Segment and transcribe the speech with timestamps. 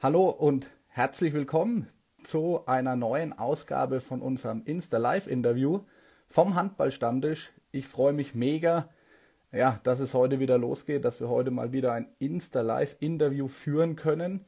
[0.00, 1.88] Hallo und herzlich willkommen
[2.22, 5.80] zu einer neuen Ausgabe von unserem Insta-Live-Interview
[6.28, 7.50] vom Handballstammtisch.
[7.72, 8.90] Ich freue mich mega,
[9.50, 14.44] ja, dass es heute wieder losgeht, dass wir heute mal wieder ein Insta-Live-Interview führen können.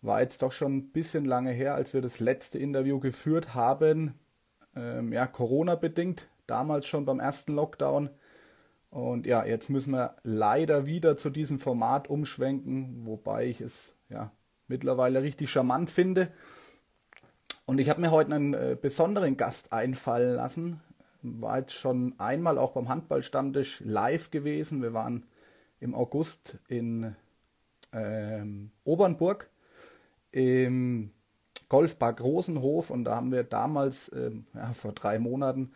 [0.00, 4.14] War jetzt doch schon ein bisschen lange her, als wir das letzte Interview geführt haben.
[4.76, 8.10] Ähm, ja, Corona-bedingt, damals schon beim ersten Lockdown.
[8.90, 14.30] Und ja, jetzt müssen wir leider wieder zu diesem Format umschwenken, wobei ich es ja
[14.68, 16.30] mittlerweile richtig charmant finde.
[17.66, 20.80] Und ich habe mir heute einen äh, besonderen Gast einfallen lassen.
[21.22, 24.80] War jetzt schon einmal auch beim Handballstammtisch live gewesen.
[24.80, 25.26] Wir waren
[25.80, 27.14] im August in
[27.92, 29.50] ähm, Obernburg
[30.30, 31.10] im
[31.68, 35.72] Golfpark Rosenhof und da haben wir damals ähm, ja, vor drei Monaten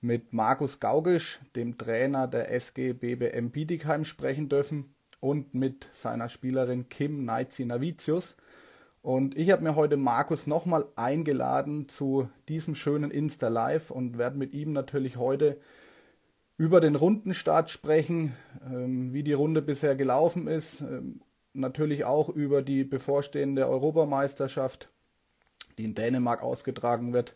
[0.00, 6.88] mit Markus Gaugisch, dem Trainer der SG BBM Bietigheim, sprechen dürfen und mit seiner Spielerin
[6.88, 8.36] Kim Navicius.
[9.02, 14.36] Und ich habe mir heute Markus nochmal eingeladen zu diesem schönen Insta Live und werde
[14.36, 15.58] mit ihm natürlich heute
[16.58, 18.36] über den Rundenstart sprechen,
[18.70, 21.22] ähm, wie die Runde bisher gelaufen ist, ähm,
[21.54, 24.90] natürlich auch über die bevorstehende Europameisterschaft,
[25.78, 27.34] die in Dänemark ausgetragen wird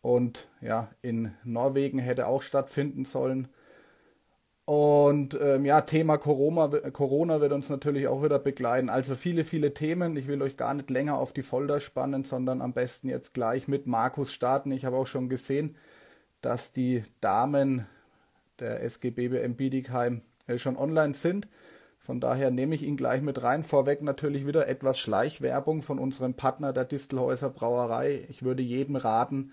[0.00, 3.48] und ja, in Norwegen hätte auch stattfinden sollen.
[4.74, 8.88] Und ähm, ja, Thema Corona, Corona wird uns natürlich auch wieder begleiten.
[8.88, 10.16] Also viele, viele Themen.
[10.16, 13.68] Ich will euch gar nicht länger auf die Folter spannen, sondern am besten jetzt gleich
[13.68, 14.72] mit Markus starten.
[14.72, 15.76] Ich habe auch schon gesehen,
[16.40, 17.84] dass die Damen
[18.60, 21.48] der SGB BM Bietigheim äh, schon online sind.
[21.98, 23.64] Von daher nehme ich ihn gleich mit rein.
[23.64, 28.24] Vorweg natürlich wieder etwas Schleichwerbung von unserem Partner der Distelhäuser Brauerei.
[28.30, 29.52] Ich würde jedem raten,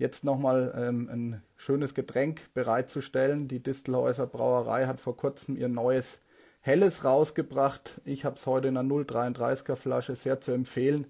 [0.00, 3.48] jetzt nochmal ähm, ein schönes Getränk bereitzustellen.
[3.48, 6.22] Die Distelhäuser Brauerei hat vor kurzem ihr neues
[6.60, 8.00] Helles rausgebracht.
[8.04, 11.06] Ich habe es heute in einer 0,33er Flasche sehr zu empfehlen.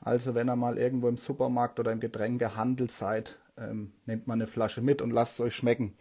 [0.00, 4.48] Also wenn ihr mal irgendwo im Supermarkt oder im Getränkehandel seid, ähm, nehmt mal eine
[4.48, 5.96] Flasche mit und lasst es euch schmecken.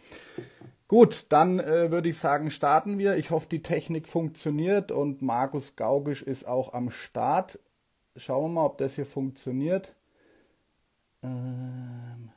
[0.88, 3.16] Gut, dann äh, würde ich sagen, starten wir.
[3.16, 7.60] Ich hoffe, die Technik funktioniert und Markus Gaugisch ist auch am Start.
[8.16, 9.96] Schauen wir mal, ob das hier funktioniert.
[11.24, 12.30] Ähm,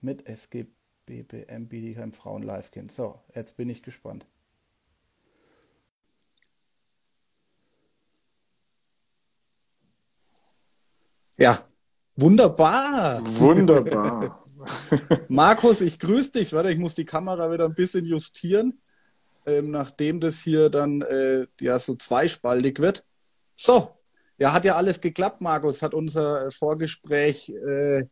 [0.00, 0.66] mit SG
[1.06, 2.92] BBM Bietigheim Frauen Live Kind.
[2.92, 4.26] So, jetzt bin ich gespannt.
[11.38, 11.64] Ja,
[12.16, 13.22] wunderbar.
[13.38, 14.44] Wunderbar.
[15.28, 16.52] Markus, ich grüße dich.
[16.52, 18.80] Warte, ich muss die Kamera wieder ein bisschen justieren,
[19.44, 23.04] ähm, nachdem das hier dann äh, ja so zweispaltig wird.
[23.54, 23.95] So,
[24.38, 25.82] ja, hat ja alles geklappt, Markus.
[25.82, 28.04] Hat unser Vorgespräch äh,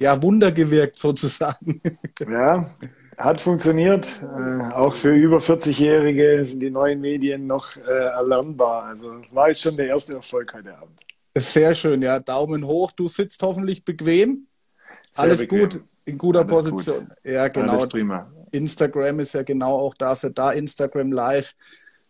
[0.00, 1.80] ja Wunder gewirkt sozusagen.
[2.28, 2.64] Ja,
[3.18, 4.08] hat funktioniert.
[4.22, 8.84] Äh, auch für über 40-Jährige sind die neuen Medien noch äh, erlernbar.
[8.84, 11.00] Also war jetzt schon der erste Erfolg heute Abend.
[11.34, 12.18] Sehr schön, ja.
[12.20, 12.92] Daumen hoch.
[12.92, 14.46] Du sitzt hoffentlich bequem.
[15.10, 15.60] Sehr alles bequem.
[15.60, 17.08] gut, in guter Alles Position.
[17.08, 17.16] Gut.
[17.24, 17.72] Ja, genau.
[17.72, 18.30] Alles prima.
[18.52, 21.54] Instagram ist ja genau auch dafür da, Instagram Live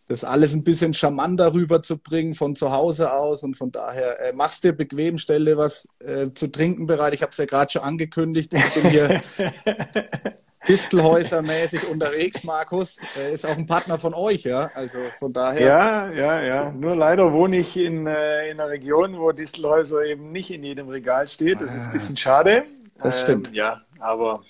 [0.07, 3.43] das alles ein bisschen charmanter rüberzubringen von zu Hause aus.
[3.43, 7.13] Und von daher äh, machst dir bequem, stelle was äh, zu trinken bereit.
[7.13, 8.53] Ich habe es ja gerade schon angekündigt.
[8.53, 9.21] Ich bin hier
[10.67, 12.99] Distelhäuser-mäßig unterwegs, Markus.
[13.15, 14.71] Er ist auch ein Partner von euch, ja.
[14.75, 15.61] Also von daher.
[15.61, 16.71] Ja, ja, ja.
[16.71, 20.89] Nur leider wohne ich in, äh, in einer Region, wo Distelhäuser eben nicht in jedem
[20.89, 21.61] Regal steht.
[21.61, 22.63] Das ist ein bisschen schade.
[23.01, 23.49] Das stimmt.
[23.49, 24.41] Ähm, ja, aber.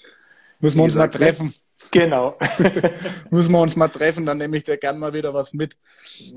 [0.59, 1.53] Müssen wir uns mal treffen.
[1.92, 2.38] Genau.
[3.30, 5.78] Müssen wir uns mal treffen, dann nehme ich dir gern mal wieder was mit.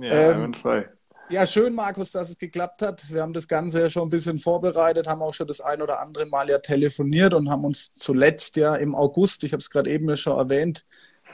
[0.01, 0.89] Ja, ähm, frei.
[1.31, 3.05] Ja, schön, Markus, dass es geklappt hat.
[3.09, 6.01] Wir haben das Ganze ja schon ein bisschen vorbereitet, haben auch schon das ein oder
[6.01, 9.91] andere Mal ja telefoniert und haben uns zuletzt ja im August, ich habe es gerade
[9.91, 10.85] eben ja schon erwähnt,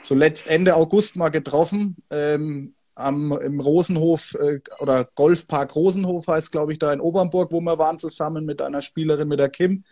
[0.03, 1.97] zuletzt Ende August mal getroffen.
[2.11, 7.61] Ähm, am, im Rosenhof äh, oder Golfpark Rosenhof heißt, glaube ich, da in Obernburg, wo
[7.61, 9.83] wir waren zusammen mit einer Spielerin, mit der Kim.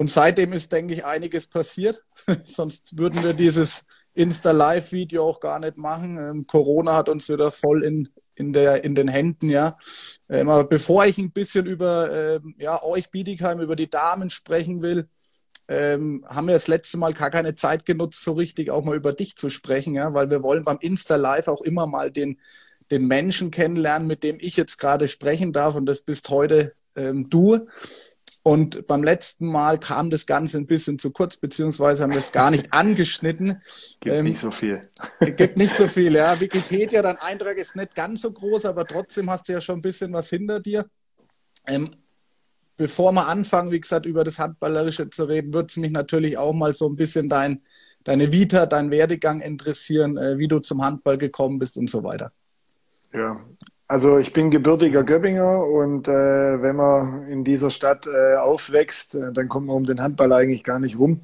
[0.00, 2.02] Und seitdem ist, denke ich, einiges passiert.
[2.44, 3.84] Sonst würden wir dieses
[4.14, 6.16] Insta-Live-Video auch gar nicht machen.
[6.16, 9.76] Ähm, Corona hat uns wieder voll in, in, der, in den Händen, ja.
[10.30, 14.82] Ähm, aber bevor ich ein bisschen über ähm, ja, euch Bietigheim, über die Damen sprechen
[14.82, 15.06] will,
[15.68, 19.12] ähm, haben wir das letzte Mal gar keine Zeit genutzt, so richtig auch mal über
[19.12, 22.40] dich zu sprechen, ja, weil wir wollen beim Insta-Live auch immer mal den,
[22.90, 25.74] den Menschen kennenlernen, mit dem ich jetzt gerade sprechen darf.
[25.74, 27.66] Und das bist heute ähm, du.
[28.42, 32.32] Und beim letzten Mal kam das Ganze ein bisschen zu kurz, beziehungsweise haben wir es
[32.32, 33.60] gar nicht angeschnitten.
[34.00, 34.80] Gibt ähm, nicht so viel.
[35.20, 36.40] Gibt nicht so viel, ja.
[36.40, 39.82] Wikipedia, dein Eintrag ist nicht ganz so groß, aber trotzdem hast du ja schon ein
[39.82, 40.86] bisschen was hinter dir.
[41.66, 41.90] Ähm,
[42.78, 46.54] bevor wir anfangen, wie gesagt, über das Handballerische zu reden, würde es mich natürlich auch
[46.54, 47.60] mal so ein bisschen dein,
[48.04, 52.32] deine Vita, dein Werdegang interessieren, äh, wie du zum Handball gekommen bist und so weiter.
[53.12, 53.44] Ja,
[53.90, 59.32] Also ich bin gebürtiger Göppinger und äh, wenn man in dieser Stadt äh, aufwächst, äh,
[59.32, 61.22] dann kommt man um den Handball eigentlich gar nicht rum.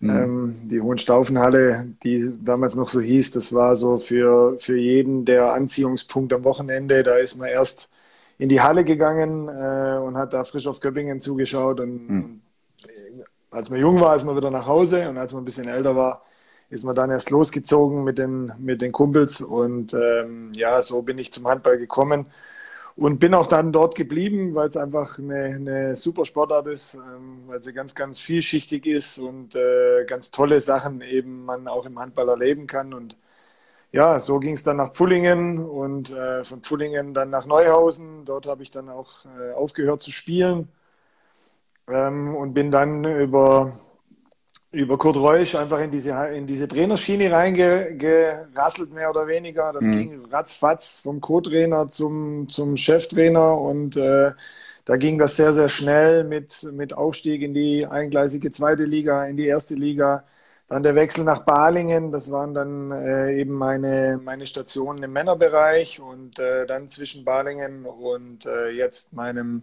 [0.00, 0.10] Mhm.
[0.10, 5.52] Ähm, die Hohenstaufenhalle, die damals noch so hieß, das war so für, für jeden der
[5.52, 7.02] Anziehungspunkt am Wochenende.
[7.02, 7.90] Da ist man erst
[8.38, 11.78] in die Halle gegangen äh, und hat da frisch auf Göppingen zugeschaut.
[11.78, 12.40] Und mhm.
[13.50, 15.94] als man jung war, ist man wieder nach Hause und als man ein bisschen älter
[15.94, 16.22] war,
[16.70, 19.40] ist man dann erst losgezogen mit den, mit den Kumpels.
[19.40, 22.26] Und ähm, ja, so bin ich zum Handball gekommen.
[22.96, 27.44] Und bin auch dann dort geblieben, weil es einfach eine, eine super Sportart ist, ähm,
[27.46, 31.98] weil sie ganz, ganz vielschichtig ist und äh, ganz tolle Sachen eben man auch im
[32.00, 32.92] Handball erleben kann.
[32.94, 33.16] Und
[33.92, 38.24] ja, so ging es dann nach Pfullingen und äh, von Pfullingen dann nach Neuhausen.
[38.24, 40.68] Dort habe ich dann auch äh, aufgehört zu spielen
[41.88, 43.78] ähm, und bin dann über,
[44.70, 49.72] über Kurt Reusch einfach in diese, in diese Trainerschiene reingerasselt, mehr oder weniger.
[49.72, 49.92] Das mhm.
[49.92, 54.32] ging ratzfatz vom Co-Trainer zum, zum Cheftrainer und äh,
[54.84, 59.36] da ging das sehr, sehr schnell mit, mit Aufstieg in die eingleisige zweite Liga, in
[59.36, 60.24] die erste Liga
[60.68, 65.98] dann der Wechsel nach Balingen, das waren dann äh, eben meine, meine Stationen im Männerbereich
[65.98, 69.62] und äh, dann zwischen Balingen und äh, jetzt meinem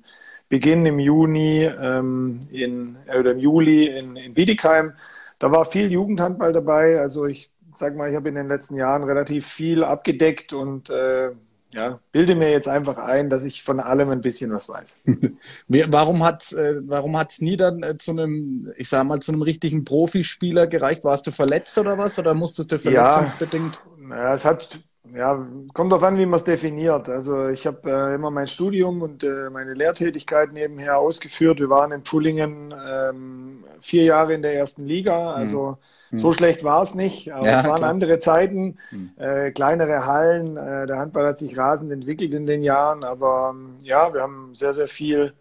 [0.50, 4.94] Beginn im Juni, ähm, in, äh, oder im Juli in, in Bietigheim.
[5.40, 7.00] Da war viel Jugendhandball dabei.
[7.00, 11.32] Also ich sag mal, ich habe in den letzten Jahren relativ viel abgedeckt und äh,
[11.74, 14.96] ja, bilde mir jetzt einfach ein, dass ich von allem ein bisschen was weiß.
[15.68, 19.42] warum hat äh, warum hat's nie dann äh, zu einem, ich sag mal, zu einem
[19.42, 21.04] richtigen Profispieler gereicht?
[21.04, 22.18] Warst du verletzt oder was?
[22.18, 23.82] Oder musstest du verletzungsbedingt?
[24.10, 24.80] Ja, es hat
[25.16, 27.08] ja, kommt darauf an, wie man es definiert.
[27.08, 31.60] Also ich habe äh, immer mein Studium und äh, meine Lehrtätigkeit nebenher ausgeführt.
[31.60, 35.32] Wir waren in Pfullingen ähm, vier Jahre in der ersten Liga.
[35.32, 35.78] Also
[36.12, 36.18] mhm.
[36.18, 37.32] so schlecht war es nicht.
[37.32, 37.90] Aber ja, es waren klar.
[37.90, 39.12] andere Zeiten, mhm.
[39.18, 40.58] äh, kleinere Hallen.
[40.58, 43.06] Äh, der Handball hat sich rasend entwickelt in den Jahren.
[43.06, 45.34] Aber ähm, ja, wir haben sehr, sehr viel,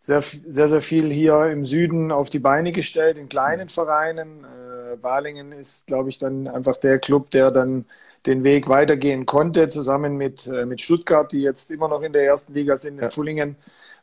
[0.00, 4.44] sehr, sehr, sehr viel hier im Süden auf die Beine gestellt, in kleinen Vereinen.
[4.44, 7.84] Äh, Balingen ist, glaube ich, dann einfach der Club, der dann
[8.26, 12.24] den Weg weitergehen konnte, zusammen mit, äh, mit Stuttgart, die jetzt immer noch in der
[12.24, 13.10] ersten Liga sind, in ja.
[13.10, 13.56] Fullingen,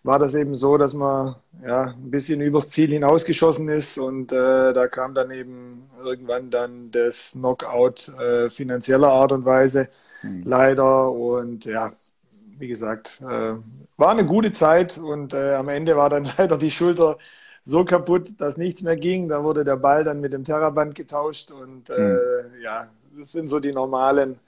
[0.03, 1.35] war das eben so, dass man
[1.65, 6.91] ja, ein bisschen übers Ziel hinausgeschossen ist und äh, da kam dann eben irgendwann dann
[6.91, 9.89] das Knockout äh, finanzieller Art und Weise
[10.23, 10.43] mhm.
[10.45, 11.91] leider und ja,
[12.57, 13.55] wie gesagt, äh,
[13.97, 17.17] war eine gute Zeit und äh, am Ende war dann leider die Schulter
[17.65, 19.27] so kaputt, dass nichts mehr ging.
[19.29, 22.61] Da wurde der Ball dann mit dem Terraband getauscht und äh, mhm.
[22.61, 22.89] ja,
[23.19, 24.39] das sind so die normalen,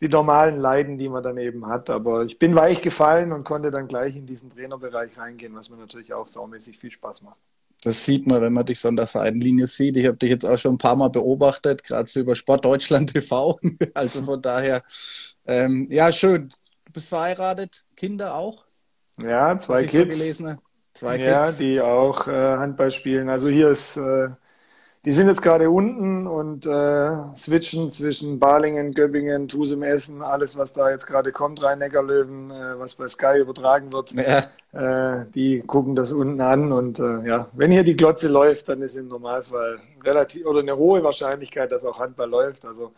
[0.00, 1.90] die normalen Leiden, die man dann eben hat.
[1.90, 5.76] Aber ich bin weich gefallen und konnte dann gleich in diesen Trainerbereich reingehen, was mir
[5.76, 7.38] natürlich auch saumäßig viel Spaß macht.
[7.82, 9.96] Das sieht man, wenn man dich so an der Seitenlinie sieht.
[9.98, 13.12] Ich habe dich jetzt auch schon ein paar Mal beobachtet, gerade so über Sport Deutschland
[13.12, 13.60] TV.
[13.94, 14.82] Also von daher,
[15.44, 16.48] ähm, ja, schön.
[16.86, 18.64] Du bist verheiratet, Kinder auch?
[19.20, 20.38] Ja, zwei Kids.
[20.38, 20.54] So
[20.94, 21.28] zwei Kids.
[21.28, 23.28] Ja, die auch äh, Handball spielen.
[23.28, 24.28] Also hier ist äh,
[25.04, 30.72] die sind jetzt gerade unten und äh, switchen zwischen Balingen, Göppingen, Tusem, Essen, alles, was
[30.72, 34.12] da jetzt gerade kommt, Rhein-Neckar-Löwen, äh, was bei Sky übertragen wird.
[34.12, 34.44] Ja.
[34.72, 38.80] Äh, die gucken das unten an und äh, ja, wenn hier die Glotze läuft, dann
[38.80, 42.64] ist im Normalfall relativ oder eine hohe Wahrscheinlichkeit, dass auch Handball läuft.
[42.64, 42.92] Also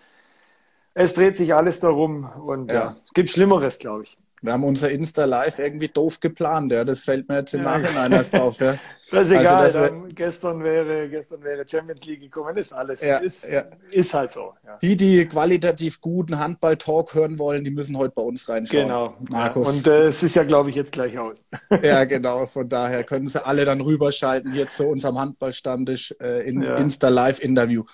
[0.95, 4.17] es dreht sich alles darum und ja, ja gibt Schlimmeres, glaube ich.
[4.43, 6.85] Wir haben unser Insta Live irgendwie doof geplant, ja.
[6.85, 8.77] Das fällt mir jetzt im Nachhinein erst auf, ja.
[9.11, 9.57] Das ist egal.
[9.57, 10.09] Also das wär...
[10.09, 13.01] gestern, wäre, gestern wäre Champions League gekommen, ist alles.
[13.01, 13.65] Ja, ist, ja.
[13.91, 14.55] ist halt so.
[14.65, 14.79] Ja.
[14.83, 18.85] Die, die qualitativ guten Handball-Talk hören wollen, die müssen heute bei uns reinschauen.
[18.85, 19.15] Genau.
[19.31, 19.77] Markus.
[19.77, 21.43] Und äh, es ist ja, glaube ich, jetzt gleich aus.
[21.83, 22.47] ja, genau.
[22.47, 27.41] Von daher können sie alle dann rüberschalten hier zu unserem Handballstammtisch äh, in Insta Live
[27.41, 27.85] Interview.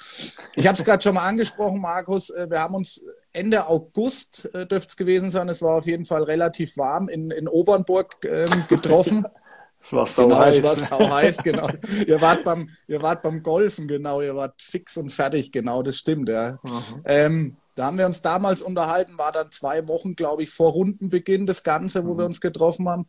[0.55, 2.31] Ich habe es gerade schon mal angesprochen, Markus.
[2.31, 3.03] Äh, wir haben uns
[3.35, 5.49] Ende August äh, dürfte es gewesen sein.
[5.49, 9.27] Es war auf jeden Fall relativ warm in, in Obernburg ähm, getroffen.
[9.83, 10.59] Es war sau genau, heiß.
[10.59, 11.69] Es war sau heiß, genau.
[12.07, 14.21] ihr, wart beim, ihr wart beim Golfen, genau.
[14.21, 15.83] Ihr wart fix und fertig, genau.
[15.83, 16.61] Das stimmt, ja.
[17.05, 21.47] Ähm, da haben wir uns damals unterhalten, war dann zwei Wochen, glaube ich, vor Rundenbeginn
[21.47, 22.19] das Ganze, wo mhm.
[22.19, 23.07] wir uns getroffen haben.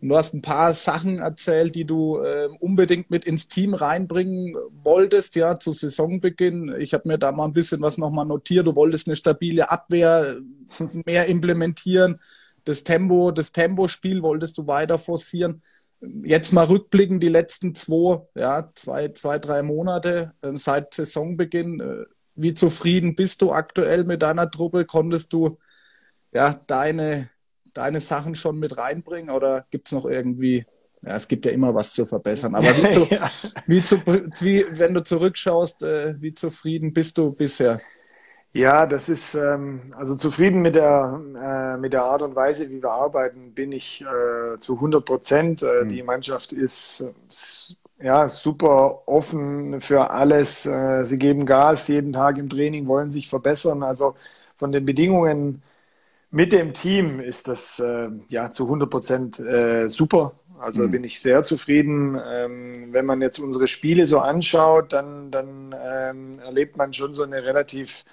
[0.00, 4.54] Und du hast ein paar Sachen erzählt, die du äh, unbedingt mit ins Team reinbringen
[4.82, 6.74] wolltest, ja, zu Saisonbeginn.
[6.78, 8.66] Ich habe mir da mal ein bisschen was nochmal notiert.
[8.66, 10.36] Du wolltest eine stabile Abwehr
[11.06, 12.20] mehr implementieren.
[12.64, 15.62] Das Tempo, das Tempospiel wolltest du weiter forcieren.
[16.24, 21.80] Jetzt mal rückblicken, die letzten zwei, ja, zwei, zwei, drei Monate äh, seit Saisonbeginn.
[21.80, 22.04] Äh,
[22.34, 24.84] wie zufrieden bist du aktuell mit deiner Truppe?
[24.86, 25.58] Konntest du
[26.32, 27.28] ja deine
[27.74, 30.64] deine Sachen schon mit reinbringen oder gibt es noch irgendwie,
[31.02, 33.08] ja, es gibt ja immer was zu verbessern, aber wie, zu,
[33.66, 37.80] wie, zu, wie wenn du zurückschaust, äh, wie zufrieden bist du bisher?
[38.54, 41.18] Ja, das ist ähm, also zufrieden mit der
[41.76, 45.62] äh, mit der Art und Weise, wie wir arbeiten, bin ich äh, zu 100 Prozent.
[45.62, 45.88] Äh, mhm.
[45.88, 47.02] Die Mannschaft ist
[48.00, 50.66] ja super offen für alles.
[50.66, 53.82] Äh, sie geben Gas jeden Tag im Training, wollen sich verbessern.
[53.82, 54.16] Also
[54.56, 55.62] von den Bedingungen
[56.30, 60.34] mit dem Team ist das äh, ja zu 100 Prozent äh, super.
[60.60, 60.90] Also mhm.
[60.92, 62.20] bin ich sehr zufrieden.
[62.24, 67.22] Ähm, wenn man jetzt unsere Spiele so anschaut, dann, dann ähm, erlebt man schon so
[67.24, 68.04] eine relativ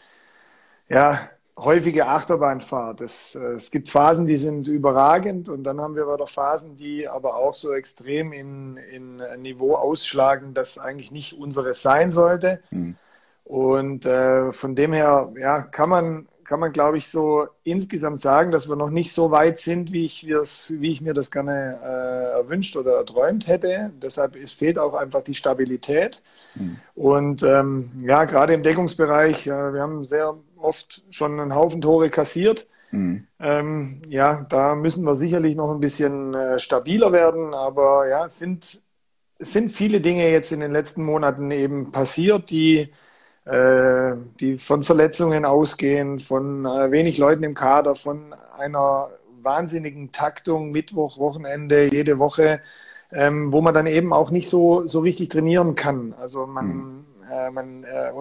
[0.89, 3.01] ja, häufige Achterbahnfahrt.
[3.01, 7.07] Es, äh, es gibt Phasen, die sind überragend und dann haben wir wieder Phasen, die
[7.07, 12.61] aber auch so extrem in, in Niveau ausschlagen, das eigentlich nicht unseres sein sollte.
[12.71, 12.95] Mhm.
[13.43, 18.49] Und äh, von dem her ja, kann man kann man, glaube ich, so insgesamt sagen,
[18.49, 22.37] dass wir noch nicht so weit sind, wie ich, wie ich mir das gerne äh,
[22.39, 23.91] erwünscht oder erträumt hätte.
[24.01, 26.23] Deshalb es fehlt auch einfach die Stabilität.
[26.55, 26.77] Mhm.
[26.95, 32.09] Und ähm, ja, gerade im Deckungsbereich, äh, wir haben sehr oft schon einen Haufen Tore
[32.09, 32.67] kassiert.
[32.91, 33.27] Mhm.
[33.39, 37.53] Ähm, ja, da müssen wir sicherlich noch ein bisschen äh, stabiler werden.
[37.53, 38.81] Aber ja, es sind,
[39.37, 42.91] es sind viele Dinge jetzt in den letzten Monaten eben passiert, die
[43.49, 49.09] äh, die von Verletzungen ausgehen, von äh, wenig Leuten im Kader, von einer
[49.41, 52.61] wahnsinnigen Taktung, Mittwoch, Wochenende, jede Woche,
[53.11, 56.13] ähm, wo man dann eben auch nicht so, so richtig trainieren kann.
[56.19, 57.05] Also man, mhm.
[57.31, 58.11] äh, man äh,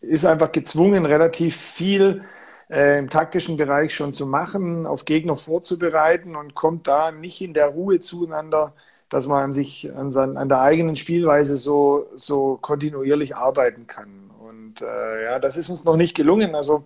[0.00, 2.24] ist einfach gezwungen, relativ viel
[2.70, 7.54] äh, im taktischen Bereich schon zu machen, auf Gegner vorzubereiten und kommt da nicht in
[7.54, 8.74] der Ruhe zueinander,
[9.08, 14.30] dass man an sich, an, sein, an der eigenen Spielweise so, so kontinuierlich arbeiten kann.
[14.38, 16.54] Und äh, ja, das ist uns noch nicht gelungen.
[16.54, 16.84] Also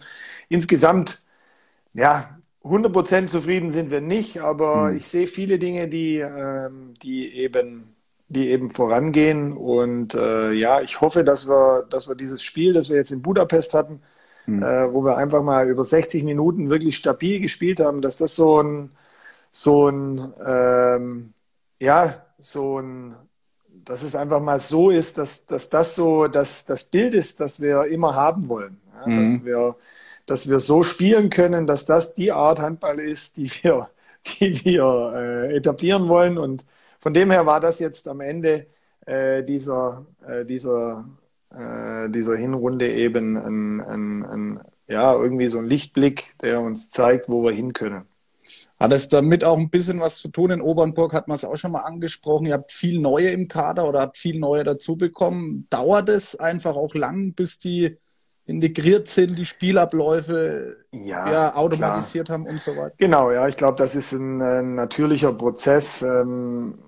[0.48, 1.26] insgesamt,
[1.92, 4.96] ja, 100% zufrieden sind wir nicht, aber mhm.
[4.96, 7.93] ich sehe viele Dinge, die, ähm, die eben
[8.34, 9.56] die eben vorangehen.
[9.56, 13.22] Und äh, ja, ich hoffe, dass wir, dass wir dieses Spiel, das wir jetzt in
[13.22, 14.02] Budapest hatten,
[14.46, 14.62] mhm.
[14.62, 18.62] äh, wo wir einfach mal über 60 Minuten wirklich stabil gespielt haben, dass das so
[18.62, 18.90] ein,
[19.50, 21.32] so ein, ähm,
[21.80, 23.14] ja, so ein
[23.84, 27.60] dass es einfach mal so ist, dass, dass das so dass das Bild ist, das
[27.60, 28.80] wir immer haben wollen.
[28.94, 29.20] Ja, mhm.
[29.20, 29.76] dass, wir,
[30.26, 33.90] dass wir so spielen können, dass das die Art Handball ist, die wir,
[34.40, 36.38] die wir äh, etablieren wollen.
[36.38, 36.64] Und
[37.04, 38.64] von dem her war das jetzt am Ende
[39.04, 41.04] äh, dieser, äh, dieser,
[41.50, 47.28] äh, dieser Hinrunde eben ein, ein, ein, ja, irgendwie so ein Lichtblick, der uns zeigt,
[47.28, 48.06] wo wir hin können.
[48.80, 50.50] Hat es damit auch ein bisschen was zu tun?
[50.50, 52.46] In Obernburg hat man es auch schon mal angesprochen.
[52.46, 55.66] Ihr habt viel Neue im Kader oder habt viel Neue dazu bekommen.
[55.68, 57.98] Dauert es einfach auch lang, bis die
[58.46, 62.38] integriert sind, die Spielabläufe ja, ja automatisiert klar.
[62.38, 62.94] haben und so weiter?
[62.96, 66.00] Genau, ja, ich glaube, das ist ein, ein natürlicher Prozess.
[66.00, 66.78] Ähm,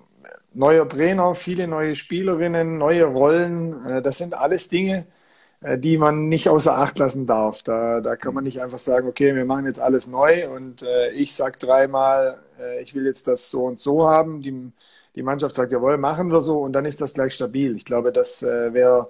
[0.57, 5.07] neuer Trainer, viele neue Spielerinnen, neue Rollen, äh, das sind alles Dinge,
[5.61, 7.63] äh, die man nicht außer Acht lassen darf.
[7.63, 11.11] Da, da kann man nicht einfach sagen, okay, wir machen jetzt alles neu und äh,
[11.11, 12.39] ich sage dreimal,
[12.81, 14.41] ich will jetzt das so und so haben.
[14.41, 14.71] Die,
[15.15, 17.75] die Mannschaft sagt, jawohl, machen wir so und dann ist das gleich stabil.
[17.75, 19.09] Ich glaube, dass äh, wer,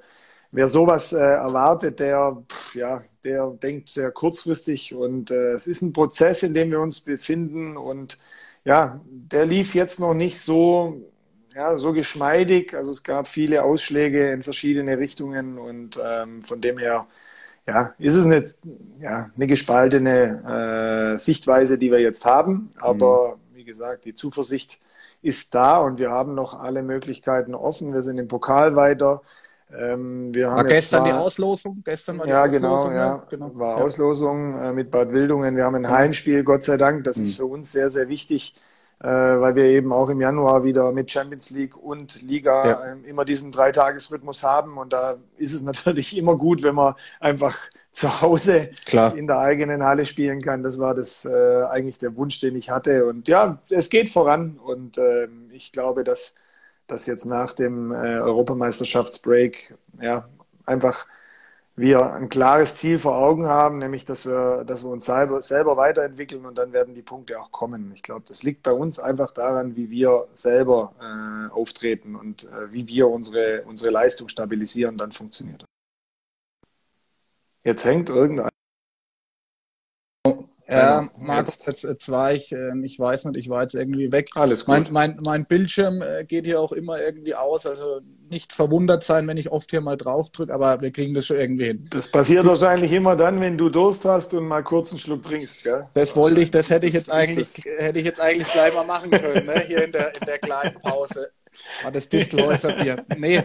[0.51, 6.53] wer sowas erwartet, der, ja, der denkt sehr kurzfristig und es ist ein Prozess, in
[6.53, 8.17] dem wir uns befinden und
[8.65, 11.01] ja, der lief jetzt noch nicht so
[11.57, 12.75] ja, so geschmeidig.
[12.75, 17.07] Also es gab viele Ausschläge in verschiedene Richtungen und ähm, von dem her
[17.65, 18.45] ja, ist es eine,
[18.99, 22.69] ja, eine gespaltene äh, Sichtweise, die wir jetzt haben.
[22.77, 23.57] Aber mhm.
[23.57, 24.79] wie gesagt, die Zuversicht
[25.23, 27.91] ist da und wir haben noch alle Möglichkeiten offen.
[27.91, 29.23] Wir sind im Pokal weiter.
[29.75, 31.81] Ähm, wir haben war gestern zwar, die Auslosung?
[31.83, 32.93] Gestern war die ja, genau, Auslosung.
[32.93, 33.51] Genau, ja, genau.
[33.55, 33.77] War.
[33.77, 35.55] Auslosung äh, mit Bad Wildungen.
[35.55, 37.03] Wir haben ein Heimspiel, Gott sei Dank.
[37.03, 37.23] Das mhm.
[37.23, 38.53] ist für uns sehr, sehr wichtig
[39.05, 42.83] weil wir eben auch im Januar wieder mit Champions League und Liga ja.
[42.83, 44.77] äh, immer diesen Dreitagesrhythmus haben.
[44.77, 47.55] Und da ist es natürlich immer gut, wenn man einfach
[47.91, 49.15] zu Hause Klar.
[49.15, 50.63] in der eigenen Halle spielen kann.
[50.63, 53.05] Das war das äh, eigentlich der Wunsch, den ich hatte.
[53.05, 54.59] Und ja, es geht voran.
[54.63, 56.35] Und äh, ich glaube, dass,
[56.87, 60.27] dass jetzt nach dem äh, Europameisterschaftsbreak ja
[60.65, 61.07] einfach
[61.77, 65.77] wir ein klares Ziel vor Augen haben, nämlich dass wir, dass wir uns selber, selber
[65.77, 67.91] weiterentwickeln und dann werden die Punkte auch kommen.
[67.93, 72.73] Ich glaube, das liegt bei uns einfach daran, wie wir selber äh, auftreten und äh,
[72.73, 75.67] wie wir unsere, unsere Leistung stabilisieren, dann funktioniert das.
[77.63, 78.49] Jetzt hängt irgendein
[80.69, 84.29] ja, Markus, jetzt, jetzt war ich, äh, ich weiß nicht, ich war jetzt irgendwie weg.
[84.35, 84.67] Alles gut.
[84.67, 89.27] Mein, mein, mein Bildschirm äh, geht hier auch immer irgendwie aus, also nicht verwundert sein,
[89.27, 91.87] wenn ich oft hier mal drauf drücke, aber wir kriegen das schon irgendwie hin.
[91.89, 95.63] Das passiert wahrscheinlich immer dann, wenn du Durst hast und mal kurz einen Schluck trinkst,
[95.63, 95.87] gell?
[95.93, 99.11] Das wollte ich, das hätte ich jetzt eigentlich, hätte ich jetzt eigentlich gleich mal machen
[99.11, 99.63] können, ne?
[99.65, 101.29] hier in der, in der kleinen Pause.
[101.83, 103.05] War das Distelhäuser Bier.
[103.17, 103.43] Nee,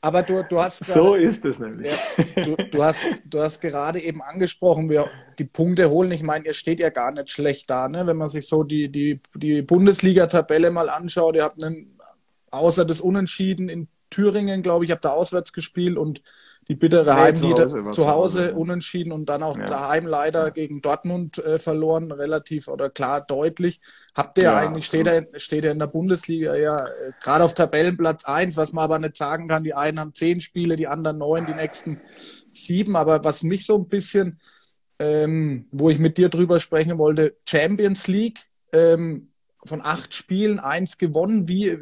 [0.00, 1.90] aber du, du hast gerade, So ist es nämlich.
[1.90, 6.10] Ja, du, du, hast, du hast gerade eben angesprochen, wir die Punkte holen.
[6.12, 8.06] Ich meine, ihr steht ja gar nicht schlecht da, ne?
[8.06, 11.36] wenn man sich so die, die, die Bundesliga-Tabelle mal anschaut.
[11.36, 11.98] Ihr habt einen,
[12.50, 16.22] außer das Unentschieden in Thüringen, glaube ich, habt da auswärts gespielt und
[16.68, 19.66] die bittere nee, Heimnieder zu Hause, zu Hause unentschieden und dann auch ja.
[19.66, 20.50] daheim leider ja.
[20.50, 23.80] gegen Dortmund äh, verloren, relativ oder klar deutlich.
[24.14, 27.54] Habt ihr ja, eigentlich, steht er, steht er in der Bundesliga ja äh, gerade auf
[27.54, 31.18] Tabellenplatz 1, was man aber nicht sagen kann, die einen haben zehn Spiele, die anderen
[31.18, 32.00] neun, die nächsten
[32.52, 32.96] sieben.
[32.96, 34.40] Aber was mich so ein bisschen,
[34.98, 38.40] ähm, wo ich mit dir drüber sprechen wollte, Champions League,
[38.72, 39.28] ähm,
[39.64, 41.48] von acht Spielen eins gewonnen.
[41.48, 41.78] Wie,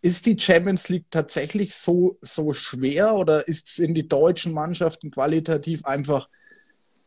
[0.00, 5.10] ist die Champions League tatsächlich so, so schwer oder ist es in die deutschen Mannschaften
[5.10, 6.28] qualitativ einfach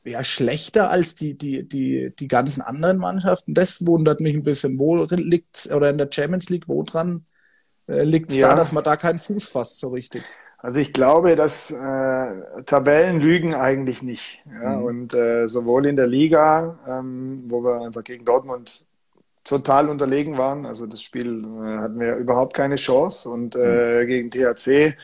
[0.04, 3.54] ja, schlechter als die, die, die, die ganzen anderen Mannschaften?
[3.54, 4.80] Das wundert mich ein bisschen.
[4.80, 7.26] Wo liegt oder in der Champions League, wo dran
[7.88, 8.50] äh, liegt es ja.
[8.50, 10.24] da, dass man da keinen Fuß fasst so richtig?
[10.62, 14.44] Also ich glaube, dass äh, Tabellen lügen eigentlich nicht.
[14.46, 14.78] Ja?
[14.78, 14.84] Mhm.
[14.84, 18.86] Und äh, sowohl in der Liga, ähm, wo wir einfach gegen Dortmund
[19.50, 20.66] total unterlegen waren.
[20.66, 23.30] Also das Spiel äh, hatten wir überhaupt keine Chance.
[23.30, 24.08] Und äh, mhm.
[24.08, 24.96] gegen THC,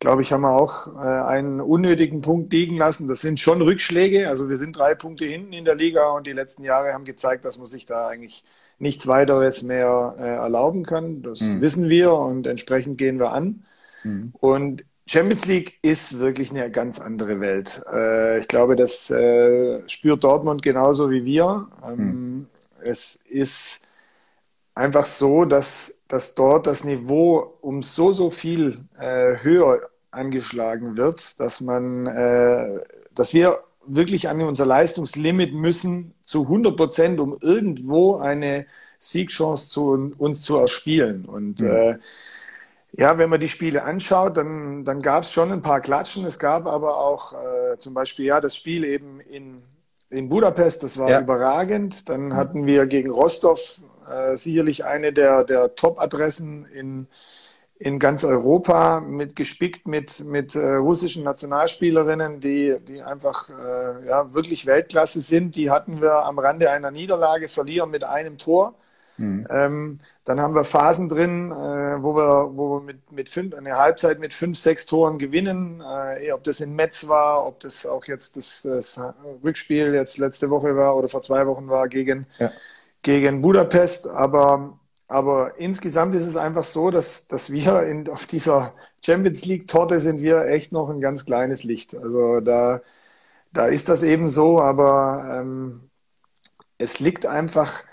[0.00, 3.06] glaube ich, haben wir auch äh, einen unnötigen Punkt liegen lassen.
[3.06, 4.28] Das sind schon Rückschläge.
[4.28, 7.44] Also wir sind drei Punkte hinten in der Liga und die letzten Jahre haben gezeigt,
[7.44, 8.44] dass man sich da eigentlich
[8.78, 11.22] nichts weiteres mehr äh, erlauben kann.
[11.22, 11.60] Das mhm.
[11.60, 13.62] wissen wir und entsprechend gehen wir an.
[14.02, 14.32] Mhm.
[14.40, 17.82] Und Champions League ist wirklich eine ganz andere Welt.
[17.92, 21.68] Äh, ich glaube, das äh, spürt Dortmund genauso wie wir.
[21.86, 22.46] Ähm, mhm.
[22.82, 23.81] Es ist
[24.74, 31.40] einfach so, dass, dass dort das Niveau um so, so viel äh, höher angeschlagen wird,
[31.40, 32.80] dass man, äh,
[33.14, 38.66] dass wir wirklich an unser Leistungslimit müssen zu 100 Prozent, um irgendwo eine
[38.98, 41.24] Siegchance zu uns zu erspielen.
[41.24, 41.70] Und mhm.
[41.70, 41.98] äh,
[42.92, 46.24] ja, wenn man die Spiele anschaut, dann, dann gab es schon ein paar Klatschen.
[46.24, 49.62] Es gab aber auch äh, zum Beispiel ja das Spiel eben in,
[50.10, 51.20] in Budapest, das war ja.
[51.20, 52.08] überragend.
[52.08, 52.36] Dann mhm.
[52.36, 57.06] hatten wir gegen Rostov äh, sicherlich eine der, der Top-Adressen in,
[57.78, 64.32] in ganz Europa, mit gespickt mit, mit äh, russischen Nationalspielerinnen, die, die einfach äh, ja,
[64.32, 65.56] wirklich Weltklasse sind.
[65.56, 68.74] Die hatten wir am Rande einer Niederlage, verlieren mit einem Tor.
[69.16, 69.46] Mhm.
[69.50, 73.76] Ähm, dann haben wir Phasen drin, äh, wo wir, wo wir mit, mit fünf, eine
[73.76, 75.82] Halbzeit mit fünf, sechs Toren gewinnen.
[75.82, 79.00] Äh, ob das in Metz war, ob das auch jetzt das, das
[79.42, 82.52] Rückspiel jetzt letzte Woche war oder vor zwei Wochen war gegen, ja
[83.02, 88.74] gegen Budapest, aber, aber insgesamt ist es einfach so, dass, dass wir in, auf dieser
[89.04, 91.94] Champions League Torte sind wir echt noch ein ganz kleines Licht.
[91.96, 92.80] Also da,
[93.52, 95.90] da ist das eben so, aber ähm,
[96.78, 97.84] es liegt einfach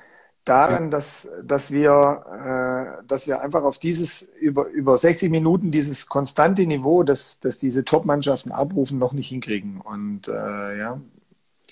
[0.46, 6.08] daran, dass, dass, wir, äh, dass wir einfach auf dieses über, über 60 Minuten dieses
[6.08, 9.80] konstante Niveau, das, das diese Top-Mannschaften abrufen, noch nicht hinkriegen.
[9.82, 11.02] Und äh, ja,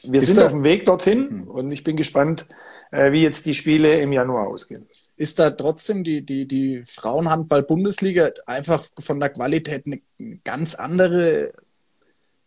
[0.04, 1.48] wir ist sind auf dem Weg dorthin hm.
[1.48, 2.48] und ich bin gespannt,
[2.92, 4.88] wie jetzt die Spiele im Januar ausgehen.
[5.16, 10.02] Ist da trotzdem die, die, die Frauenhandball-Bundesliga einfach von der Qualität eine
[10.44, 11.54] ganz andere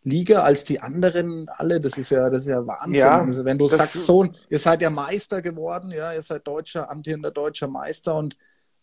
[0.03, 1.81] Liga als die anderen alle?
[1.81, 2.95] Das ist ja, das ist ja Wahnsinn.
[2.95, 6.91] Ja, also wenn du sagst, so, ihr seid ja Meister geworden, ja, ihr seid deutscher,
[6.91, 8.37] amtierender deutscher Meister und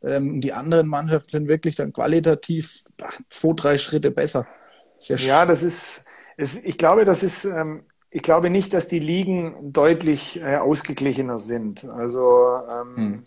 [0.03, 2.83] ähm, die anderen Mannschaften sind wirklich dann qualitativ
[3.29, 4.47] zwei, drei Schritte besser.
[4.99, 6.03] ja, das ist,
[6.37, 7.85] ist, ich glaube, das ist, ähm,
[8.17, 11.85] ich glaube nicht, dass die Ligen deutlich äh, ausgeglichener sind.
[11.85, 13.23] Also ähm, hm.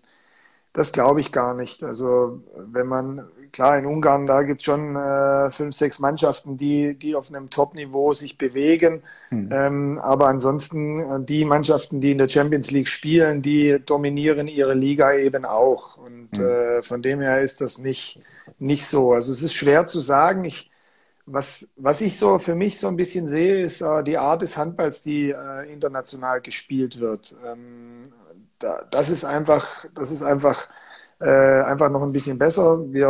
[0.73, 1.85] das glaube ich gar nicht.
[1.85, 6.99] Also wenn man, klar, in Ungarn, da gibt es schon äh, fünf, sechs Mannschaften, die,
[6.99, 9.05] die auf einem Top-Niveau sich bewegen.
[9.29, 9.49] Hm.
[9.53, 14.75] Ähm, aber ansonsten äh, die Mannschaften, die in der Champions League spielen, die dominieren ihre
[14.75, 15.99] Liga eben auch.
[15.99, 16.45] Und hm.
[16.45, 18.19] äh, von dem her ist das nicht,
[18.59, 19.13] nicht so.
[19.13, 20.45] Also es ist schwer zu sagen.
[20.45, 20.70] Ich
[21.33, 24.57] was, was ich so für mich so ein bisschen sehe, ist äh, die Art des
[24.57, 27.37] Handballs, die äh, international gespielt wird.
[27.47, 28.11] Ähm,
[28.59, 30.69] da, das ist einfach, das ist einfach,
[31.21, 32.81] äh, einfach noch ein bisschen besser.
[32.93, 33.09] Wir,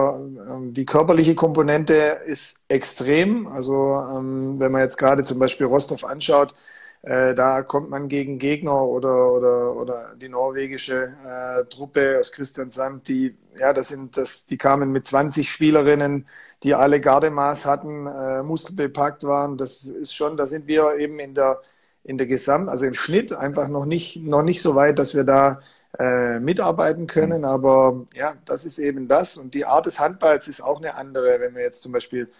[0.50, 1.94] ähm, die körperliche Komponente
[2.26, 3.46] ist extrem.
[3.48, 6.54] Also ähm, wenn man jetzt gerade zum Beispiel Rostov anschaut,
[7.02, 13.08] äh, da kommt man gegen Gegner oder, oder, oder die norwegische äh, Truppe aus Kristiansand,
[13.08, 16.26] die, ja, das sind, das, die kamen mit 20 Spielerinnen
[16.62, 19.56] die alle Gardemaß hatten, äh, muskelbepackt waren.
[19.56, 21.60] Das ist schon, da sind wir eben in der,
[22.04, 25.24] in der Gesamt, also im Schnitt einfach noch nicht, noch nicht so weit, dass wir
[25.24, 25.60] da
[25.98, 27.44] äh, mitarbeiten können.
[27.44, 29.36] Aber ja, das ist eben das.
[29.36, 31.40] Und die Art des Handballs ist auch eine andere.
[31.40, 32.30] Wenn wir jetzt zum Beispiel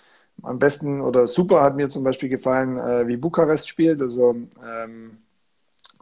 [0.43, 4.01] am besten oder super hat mir zum Beispiel gefallen, äh, wie Bukarest spielt.
[4.01, 5.19] Also ähm,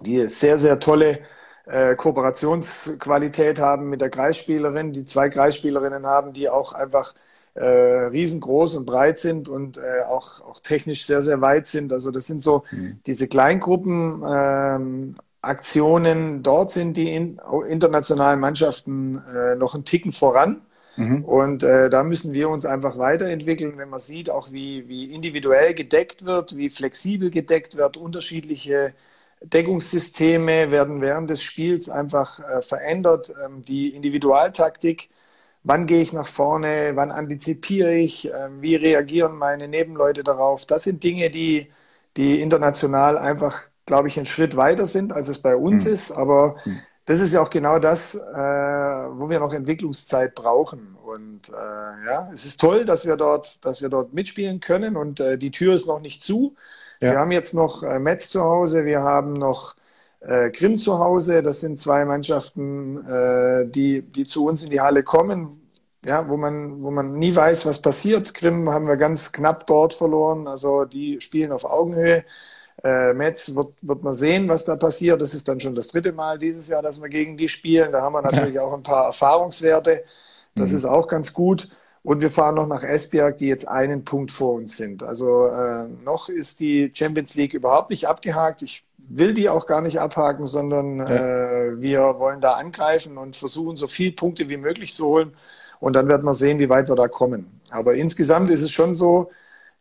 [0.01, 1.21] die sehr, sehr tolle
[1.67, 7.15] äh, Kooperationsqualität haben mit der Kreisspielerin, die zwei Kreisspielerinnen haben, die auch einfach
[7.55, 11.93] äh, riesengroß und breit sind und äh, auch, auch technisch sehr, sehr weit sind.
[11.93, 13.01] Also das sind so mhm.
[13.07, 14.23] diese Kleingruppen.
[14.27, 20.63] Ähm, Aktionen, dort sind die in, internationalen Mannschaften äh, noch einen Ticken voran.
[20.99, 21.25] Mhm.
[21.25, 25.73] Und äh, da müssen wir uns einfach weiterentwickeln, wenn man sieht, auch wie, wie individuell
[25.73, 28.95] gedeckt wird, wie flexibel gedeckt wird, unterschiedliche
[29.41, 33.33] Deckungssysteme werden während des Spiels einfach äh, verändert.
[33.45, 35.11] Ähm, die Individualtaktik,
[35.63, 40.83] wann gehe ich nach vorne, wann antizipiere ich, äh, wie reagieren meine Nebenleute darauf, das
[40.83, 41.71] sind Dinge, die,
[42.17, 45.93] die international einfach, glaube ich, einen Schritt weiter sind, als es bei uns mhm.
[45.93, 46.11] ist.
[46.11, 50.95] Aber mhm das ist ja auch genau das, äh, wo wir noch Entwicklungszeit brauchen.
[51.03, 55.19] Und äh, ja, es ist toll, dass wir dort, dass wir dort mitspielen können und
[55.19, 56.55] äh, die Tür ist noch nicht zu.
[57.01, 57.13] Ja.
[57.13, 59.75] Wir haben jetzt noch äh, Metz zu Hause, wir haben noch
[60.21, 61.43] äh, Grimm zu Hause.
[61.43, 65.67] Das sind zwei Mannschaften, äh, die, die zu uns in die Halle kommen,
[66.05, 68.35] ja, wo man, wo man nie weiß, was passiert.
[68.35, 70.47] Grimm haben wir ganz knapp dort verloren.
[70.47, 72.27] Also die spielen auf Augenhöhe.
[72.85, 75.21] Äh, Metz wird, wird man sehen, was da passiert.
[75.21, 77.93] Das ist dann schon das dritte Mal dieses Jahr, dass wir gegen die spielen.
[77.93, 78.63] Da haben wir natürlich ja.
[78.63, 80.05] auch ein paar Erfahrungswerte.
[80.55, 80.77] Das mhm.
[80.77, 81.69] ist auch ganz gut.
[82.03, 85.03] Und wir fahren noch nach Esbjerg, die jetzt einen Punkt vor uns sind.
[85.03, 88.63] Also äh, noch ist die Champions League überhaupt nicht abgehakt.
[88.63, 91.07] Ich will die auch gar nicht abhaken, sondern ja.
[91.07, 95.33] äh, wir wollen da angreifen und versuchen, so viele Punkte wie möglich zu holen.
[95.81, 97.61] Und dann werden wir sehen, wie weit wir da kommen.
[97.71, 99.31] Aber insgesamt ist es schon so,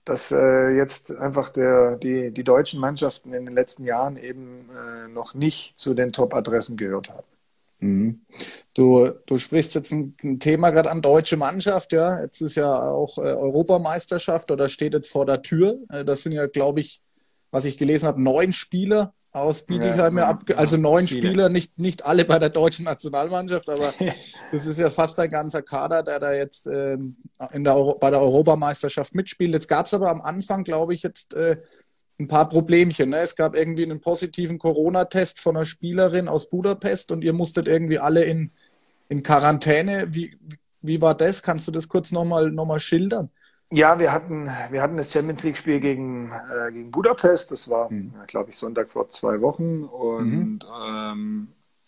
[0.08, 5.08] dass äh, jetzt einfach der, die, die deutschen Mannschaften in den letzten Jahren eben äh,
[5.10, 7.28] noch nicht zu den Top-Adressen gehört haben.
[7.80, 8.22] Mhm.
[8.74, 12.22] Du, du sprichst jetzt ein, ein Thema gerade an deutsche Mannschaft, ja.
[12.22, 15.80] Jetzt ist ja auch äh, Europameisterschaft oder steht jetzt vor der Tür.
[15.90, 17.02] Äh, das sind ja, glaube ich,
[17.52, 21.28] was ich gelesen habe, neun Spieler aus Bietigheim, ja, ja, also neun viele.
[21.28, 23.94] Spieler, nicht, nicht alle bei der deutschen Nationalmannschaft, aber
[24.52, 26.98] das ist ja fast ein ganzer Kader, der da jetzt äh,
[27.52, 29.54] in der bei der Europameisterschaft mitspielt.
[29.54, 31.58] Jetzt gab es aber am Anfang, glaube ich, jetzt äh,
[32.20, 33.12] ein paar Problemchen.
[33.12, 33.20] Ne?
[33.20, 38.00] Es gab irgendwie einen positiven Corona-Test von einer Spielerin aus Budapest und ihr musstet irgendwie
[38.00, 38.52] alle in,
[39.10, 40.08] in Quarantäne.
[40.10, 40.38] Wie,
[40.82, 41.44] wie war das?
[41.44, 43.30] Kannst du das kurz nochmal noch mal schildern?
[43.70, 47.52] Ja, wir hatten, wir hatten das Champions League-Spiel gegen, äh, gegen Budapest.
[47.52, 48.14] Das war, mhm.
[48.28, 49.84] glaube ich, Sonntag vor zwei Wochen.
[49.84, 50.60] Und mhm.
[50.90, 51.48] ähm,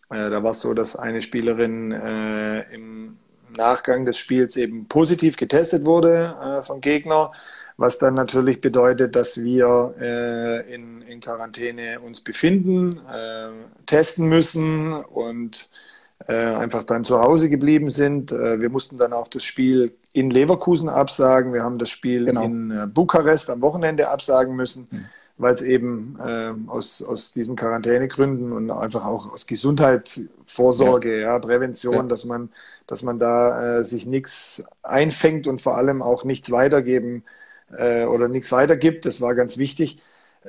[0.10, 3.18] äh, da war es so, dass eine Spielerin äh, im
[3.56, 7.32] Nachgang des Spiels eben positiv getestet wurde äh, vom Gegner,
[7.78, 13.52] was dann natürlich bedeutet, dass wir äh, in, in Quarantäne uns befinden, äh,
[13.86, 18.32] testen müssen und äh, einfach dann zu Hause geblieben sind.
[18.32, 21.54] Äh, wir mussten dann auch das Spiel in Leverkusen absagen.
[21.54, 22.44] Wir haben das Spiel genau.
[22.44, 25.06] in äh, Bukarest am Wochenende absagen müssen, mhm.
[25.38, 31.40] weil es eben äh, aus, aus diesen Quarantänegründen und einfach auch aus Gesundheitsvorsorge, ja, ja
[31.40, 32.04] Prävention, ja.
[32.04, 32.50] dass man,
[32.86, 37.24] dass man da äh, sich nichts einfängt und vor allem auch nichts weitergeben
[37.78, 39.06] äh, oder nichts weitergibt.
[39.06, 40.02] Das war ganz wichtig.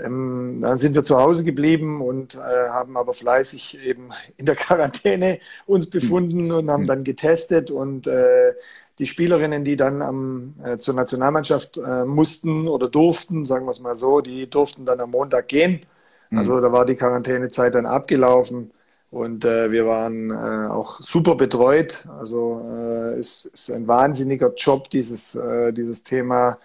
[0.04, 4.56] Ähm, dann sind wir zu Hause geblieben und äh, haben aber fleißig eben in der
[4.56, 5.90] Quarantäne uns hm.
[5.90, 6.86] befunden und haben hm.
[6.86, 8.52] dann getestet und äh,
[9.00, 13.80] die Spielerinnen, die dann am, äh, zur Nationalmannschaft äh, mussten oder durften, sagen wir es
[13.80, 15.86] mal so, die durften dann am Montag gehen.
[16.28, 16.38] Mhm.
[16.38, 18.72] Also da war die Quarantänezeit dann abgelaufen
[19.10, 22.06] und äh, wir waren äh, auch super betreut.
[22.18, 25.36] Also es ist ein wahnsinniger Job, dieses,
[25.72, 26.58] dieses Thema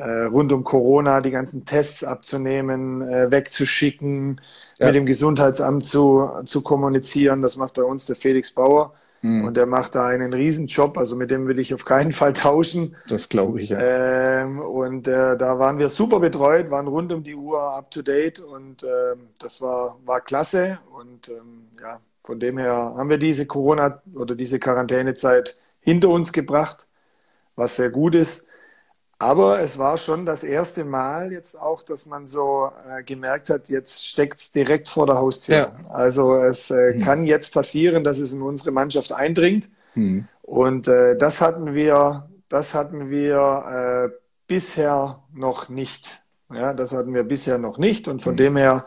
[0.00, 4.40] rund um Corona die ganzen Tests abzunehmen, äh, wegzuschicken,
[4.78, 4.86] ja.
[4.86, 7.42] mit dem Gesundheitsamt zu, zu kommunizieren.
[7.42, 8.94] Das macht bei uns der Felix Bauer.
[9.22, 9.44] Mhm.
[9.44, 12.96] Und der macht da einen Riesenjob, also mit dem will ich auf keinen Fall tauschen.
[13.08, 13.78] Das glaube ich, ja.
[13.80, 18.02] Ähm, und äh, da waren wir super betreut, waren rund um die Uhr up to
[18.02, 20.78] date und äh, das war, war klasse.
[20.98, 26.32] Und ähm, ja, von dem her haben wir diese Corona- oder diese Quarantänezeit hinter uns
[26.32, 26.88] gebracht,
[27.54, 28.46] was sehr gut ist.
[29.22, 33.68] Aber es war schon das erste Mal jetzt auch, dass man so äh, gemerkt hat,
[33.68, 35.54] jetzt steckt es direkt vor der Haustür.
[35.54, 35.72] Ja.
[35.90, 37.04] Also es äh, mhm.
[37.04, 39.68] kann jetzt passieren, dass es in unsere Mannschaft eindringt.
[39.94, 40.26] Mhm.
[40.42, 46.24] Und äh, das hatten wir, das hatten wir äh, bisher noch nicht.
[46.52, 48.08] Ja, das hatten wir bisher noch nicht.
[48.08, 48.38] Und von mhm.
[48.38, 48.86] dem her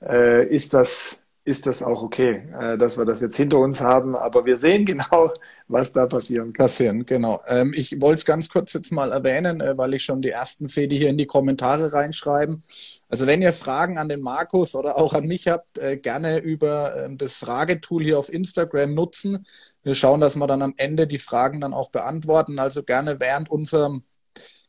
[0.00, 4.14] äh, ist das ist das auch okay, äh, dass wir das jetzt hinter uns haben.
[4.14, 5.32] Aber wir sehen genau,
[5.72, 6.66] was da passieren kann.
[6.66, 7.40] Passieren, genau.
[7.46, 10.66] Ähm, ich wollte es ganz kurz jetzt mal erwähnen, äh, weil ich schon die ersten
[10.66, 12.62] sehe, die hier in die Kommentare reinschreiben.
[13.08, 17.04] Also wenn ihr Fragen an den Markus oder auch an mich habt, äh, gerne über
[17.04, 19.46] ähm, das Fragetool hier auf Instagram nutzen.
[19.82, 22.58] Wir schauen, dass wir dann am Ende die Fragen dann auch beantworten.
[22.58, 24.04] Also gerne während unserem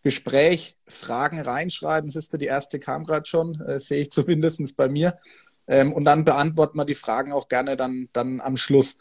[0.02, 2.10] Gespräch Fragen reinschreiben.
[2.10, 5.18] Das ist die erste kam gerade schon, sehe ich zumindest bei mir.
[5.68, 8.98] Ähm, und dann beantworten wir die Fragen auch gerne dann, dann am Schluss.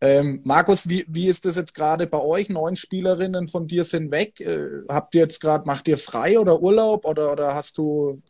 [0.00, 2.48] Ähm, Markus, wie, wie ist das jetzt gerade bei euch?
[2.48, 4.40] Neun Spielerinnen von dir sind weg.
[4.40, 8.22] Äh, habt ihr jetzt gerade, macht ihr frei oder Urlaub oder, oder hast du,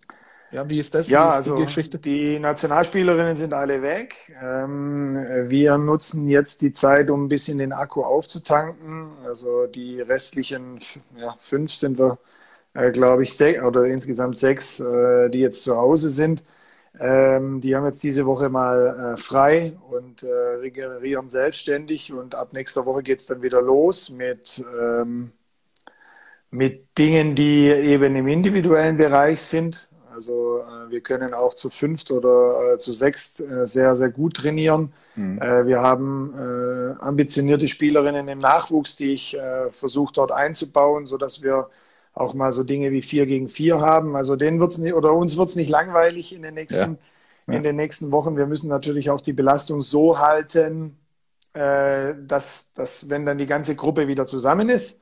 [0.50, 1.10] ja, wie ist das?
[1.10, 1.98] Ja, ist also die, Geschichte?
[1.98, 4.34] die Nationalspielerinnen sind alle weg.
[4.42, 5.14] Ähm,
[5.48, 9.10] wir nutzen jetzt die Zeit, um ein bisschen den Akku aufzutanken.
[9.26, 10.78] Also die restlichen
[11.16, 12.18] ja, fünf sind wir,
[12.72, 16.42] äh, glaube ich, sech, oder insgesamt sechs, äh, die jetzt zu Hause sind.
[16.98, 22.52] Ähm, die haben jetzt diese Woche mal äh, frei und äh, regenerieren selbstständig und ab
[22.52, 25.32] nächster Woche geht es dann wieder los mit, ähm,
[26.50, 29.88] mit Dingen, die eben im individuellen Bereich sind.
[30.10, 34.34] Also äh, wir können auch zu fünft oder äh, zu sechst äh, sehr, sehr gut
[34.34, 34.92] trainieren.
[35.14, 35.40] Mhm.
[35.40, 36.34] Äh, wir haben
[36.98, 39.36] ambitionierte Spielerinnen im Nachwuchs, die ich
[39.70, 41.68] versuche dort einzubauen, sodass wir
[42.18, 44.16] auch mal so Dinge wie vier gegen vier haben.
[44.16, 46.98] Also denen wird's nicht, oder uns wird es nicht langweilig in den nächsten,
[47.46, 47.52] ja.
[47.52, 47.54] Ja.
[47.54, 48.36] in den nächsten Wochen.
[48.36, 50.98] Wir müssen natürlich auch die Belastung so halten,
[51.54, 55.00] äh, dass, dass wenn dann die ganze Gruppe wieder zusammen ist,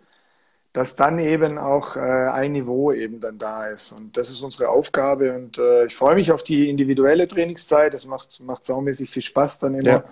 [0.72, 3.92] dass dann eben auch äh, ein Niveau eben dann da ist.
[3.92, 5.34] Und das ist unsere Aufgabe.
[5.34, 7.94] Und äh, ich freue mich auf die individuelle Trainingszeit.
[7.94, 10.04] Es macht, macht saumäßig viel Spaß dann immer.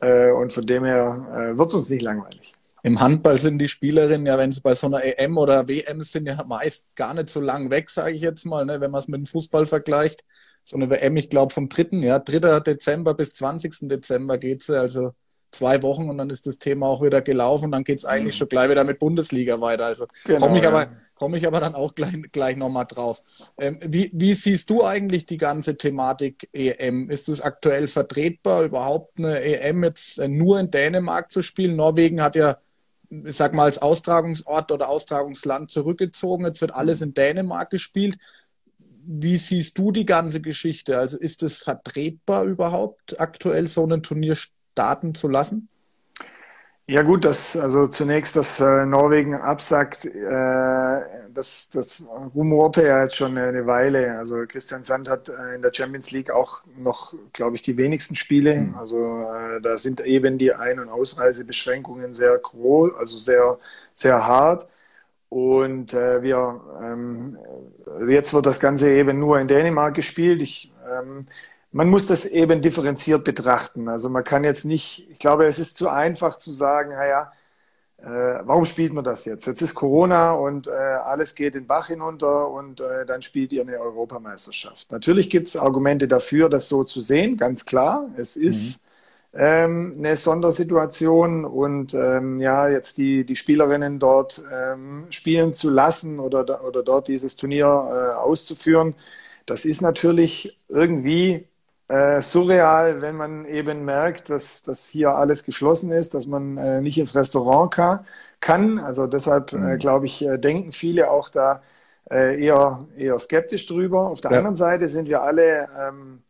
[0.00, 0.28] Ja.
[0.28, 2.55] Äh, und von dem her äh, wird es uns nicht langweilig.
[2.86, 6.26] Im Handball sind die Spielerinnen ja, wenn sie bei so einer EM oder WM sind,
[6.28, 9.08] ja meist gar nicht so lang weg, sage ich jetzt mal, ne, wenn man es
[9.08, 10.24] mit dem Fußball vergleicht.
[10.62, 11.96] So eine WM, ich glaube, vom 3.
[12.02, 12.60] Ja, 3.
[12.60, 13.88] Dezember bis 20.
[13.88, 15.14] Dezember geht sie, also
[15.50, 18.36] zwei Wochen und dann ist das Thema auch wieder gelaufen und dann geht es eigentlich
[18.36, 18.38] mhm.
[18.38, 19.86] schon gleich wieder mit Bundesliga weiter.
[19.86, 20.68] Also genau, komme ich, ja.
[20.68, 23.20] aber, komm ich aber dann auch gleich, gleich nochmal drauf.
[23.58, 27.10] Ähm, wie, wie siehst du eigentlich die ganze Thematik EM?
[27.10, 31.74] Ist es aktuell vertretbar, überhaupt eine EM jetzt äh, nur in Dänemark zu spielen?
[31.74, 32.58] Norwegen hat ja
[33.10, 36.44] ich sag mal, als Austragungsort oder Austragungsland zurückgezogen.
[36.44, 38.18] Jetzt wird alles in Dänemark gespielt.
[39.04, 40.98] Wie siehst du die ganze Geschichte?
[40.98, 45.68] Also ist es vertretbar überhaupt, aktuell so ein Turnier starten zu lassen?
[46.88, 51.00] Ja gut, das also zunächst, dass äh, Norwegen absagt, äh,
[51.34, 52.00] das, das
[52.32, 54.16] rumorte ja jetzt schon eine Weile.
[54.16, 58.14] Also Christian Sand hat äh, in der Champions League auch noch, glaube ich, die wenigsten
[58.14, 58.54] Spiele.
[58.54, 58.74] Mhm.
[58.76, 63.58] Also äh, da sind eben die Ein- und Ausreisebeschränkungen sehr groß, also sehr,
[63.92, 64.68] sehr hart.
[65.28, 67.38] Und äh, wir ähm,
[68.08, 70.40] jetzt wird das Ganze eben nur in Dänemark gespielt.
[70.40, 71.26] Ich ähm,
[71.76, 73.88] man muss das eben differenziert betrachten.
[73.88, 77.32] Also man kann jetzt nicht, ich glaube, es ist zu einfach zu sagen, naja,
[77.98, 79.46] äh, warum spielt man das jetzt?
[79.46, 83.60] Jetzt ist Corona und äh, alles geht den Bach hinunter und äh, dann spielt ihr
[83.60, 84.90] eine Europameisterschaft.
[84.90, 88.08] Natürlich gibt es Argumente dafür, das so zu sehen, ganz klar.
[88.16, 88.80] Es ist
[89.34, 89.38] mhm.
[89.38, 96.20] ähm, eine Sondersituation und ähm, ja, jetzt die, die Spielerinnen dort ähm, spielen zu lassen
[96.20, 98.94] oder, oder dort dieses Turnier äh, auszuführen,
[99.44, 101.46] das ist natürlich irgendwie
[101.88, 106.80] äh, surreal, wenn man eben merkt, dass, dass hier alles geschlossen ist, dass man äh,
[106.80, 108.06] nicht ins Restaurant kann.
[108.40, 108.78] kann.
[108.78, 109.78] Also deshalb, äh, mhm.
[109.78, 111.62] glaube ich, äh, denken viele auch da
[112.10, 114.08] äh, eher, eher skeptisch drüber.
[114.08, 114.38] Auf der ja.
[114.38, 116.22] anderen Seite sind wir alle ähm,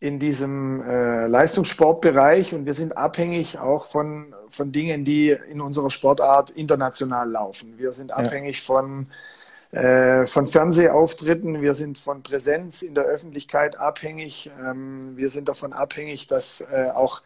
[0.00, 5.90] in diesem äh, Leistungssportbereich und wir sind abhängig auch von, von Dingen, die in unserer
[5.90, 7.74] Sportart international laufen.
[7.78, 8.64] Wir sind abhängig ja.
[8.64, 9.35] von äh,
[9.72, 14.50] von Fernsehauftritten, wir sind von Präsenz in der Öffentlichkeit abhängig.
[14.60, 17.22] Ähm, wir sind davon abhängig, dass äh, auch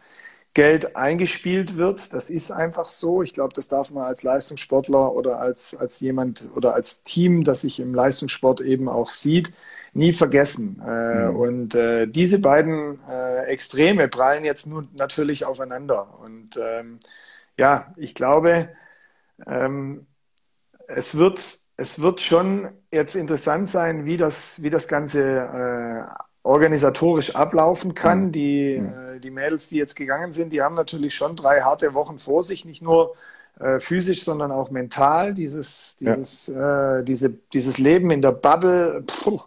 [0.53, 2.13] Geld eingespielt wird.
[2.13, 3.23] Das ist einfach so.
[3.23, 7.61] Ich glaube, das darf man als Leistungssportler oder als, als jemand oder als Team, das
[7.61, 9.53] sich im Leistungssport eben auch sieht,
[9.93, 10.81] nie vergessen.
[10.85, 11.35] Äh, mhm.
[11.37, 16.19] Und äh, diese beiden äh, Extreme prallen jetzt nun natürlich aufeinander.
[16.21, 16.99] Und ähm,
[17.57, 18.69] ja, ich glaube,
[19.47, 20.05] ähm,
[20.87, 27.35] es wird es wird schon jetzt interessant sein, wie das, wie das Ganze äh, organisatorisch
[27.35, 28.25] ablaufen kann.
[28.25, 28.31] Mhm.
[28.31, 29.15] Die, mhm.
[29.15, 32.43] Äh, die Mädels, die jetzt gegangen sind, die haben natürlich schon drei harte Wochen vor
[32.43, 33.15] sich, nicht nur
[33.59, 35.33] äh, physisch, sondern auch mental.
[35.33, 36.99] Dieses, dieses, ja.
[36.99, 39.41] äh, diese, dieses Leben in der Bubble, puh,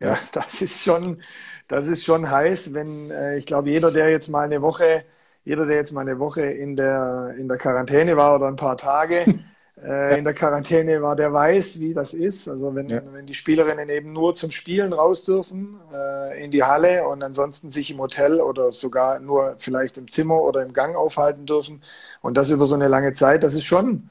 [0.00, 1.20] ja, ja, das ist schon,
[1.68, 5.04] das ist schon heiß, wenn, äh, ich glaube, jeder, der jetzt mal eine Woche,
[5.44, 8.78] jeder, der jetzt mal eine Woche in der, in der Quarantäne war oder ein paar
[8.78, 9.26] Tage,
[9.84, 12.48] äh, in der Quarantäne war, der weiß, wie das ist.
[12.48, 17.06] Also wenn, wenn die Spielerinnen eben nur zum Spielen raus dürfen äh, in die Halle
[17.06, 21.46] und ansonsten sich im Hotel oder sogar nur vielleicht im Zimmer oder im Gang aufhalten
[21.46, 21.82] dürfen
[22.22, 24.10] und das über so eine lange Zeit, das ist schon,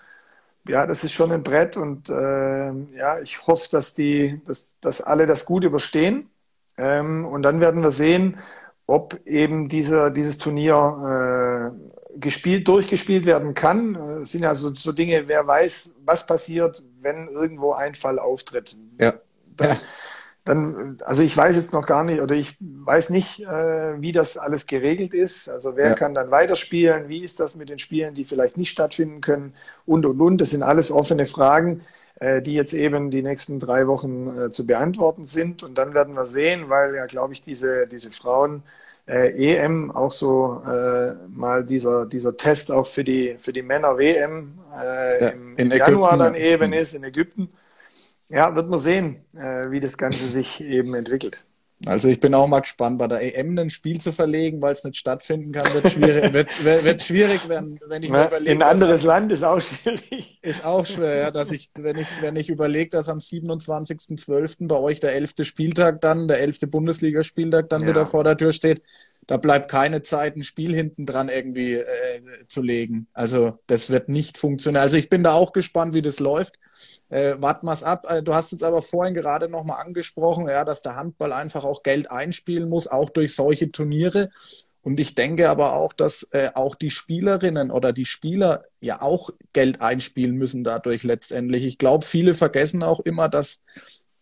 [0.68, 5.02] ja, das ist schon ein Brett und äh, ja, ich hoffe, dass die, dass, dass
[5.02, 6.30] alle das gut überstehen.
[6.78, 8.40] Ähm, und dann werden wir sehen,
[8.88, 13.94] ob eben dieser, dieses Turnier äh, gespielt, durchgespielt werden kann.
[13.94, 18.78] Das sind ja so, so Dinge, wer weiß, was passiert, wenn irgendwo ein Fall auftritt.
[19.00, 19.14] Ja.
[19.58, 19.78] Da,
[20.46, 24.38] dann, also ich weiß jetzt noch gar nicht oder ich weiß nicht, äh, wie das
[24.38, 25.48] alles geregelt ist.
[25.48, 25.96] Also wer ja.
[25.96, 27.08] kann dann weiterspielen?
[27.08, 29.54] Wie ist das mit den Spielen, die vielleicht nicht stattfinden können?
[29.86, 30.40] Und, und, und.
[30.40, 31.82] Das sind alles offene Fragen,
[32.20, 35.64] äh, die jetzt eben die nächsten drei Wochen äh, zu beantworten sind.
[35.64, 38.64] Und dann werden wir sehen, weil ja, glaube ich, diese, diese Frauen
[39.08, 43.98] äh, EM auch so äh, mal dieser, dieser Test auch für die, für die Männer
[43.98, 47.50] WM äh, ja, im, im Januar dann eben ist in Ägypten
[48.30, 51.46] ja, wird man sehen, äh, wie das Ganze sich eben entwickelt.
[51.86, 54.84] Also ich bin auch mal gespannt, bei der EM ein Spiel zu verlegen, weil es
[54.84, 58.52] nicht stattfinden kann, wird schwierig, wird, wird, schwierig werden, wenn ich mir überlege.
[58.52, 60.40] In ein anderes Land ist auch schwierig.
[60.42, 64.68] Ist auch schwer, ja, dass ich, wenn ich, wenn ich überlege, dass am 27.12.
[64.68, 67.90] bei euch der elfte Spieltag dann, der elfte Bundesligaspieltag dann ja.
[67.90, 68.82] wieder vor der Tür steht,
[69.28, 71.86] da bleibt keine Zeit, ein Spiel hinten dran irgendwie äh,
[72.48, 73.08] zu legen.
[73.14, 74.82] Also das wird nicht funktionieren.
[74.82, 76.56] Also ich bin da auch gespannt, wie das läuft.
[77.10, 78.06] Äh, warten wir ab.
[78.10, 81.84] Äh, du hast es aber vorhin gerade nochmal angesprochen, ja, dass der Handball einfach auch
[81.84, 84.30] Geld einspielen muss, auch durch solche Turniere.
[84.82, 89.30] Und ich denke aber auch, dass äh, auch die Spielerinnen oder die Spieler ja auch
[89.54, 91.66] Geld einspielen müssen dadurch letztendlich.
[91.66, 93.62] Ich glaube, viele vergessen auch immer, dass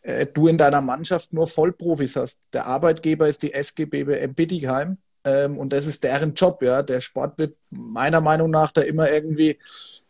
[0.02, 2.40] äh, du in deiner Mannschaft nur Vollprofis hast.
[2.54, 6.62] Der Arbeitgeber ist die SGB Bittigheim ähm, und das ist deren Job.
[6.64, 9.60] Ja, der Sport wird meiner Meinung nach da immer irgendwie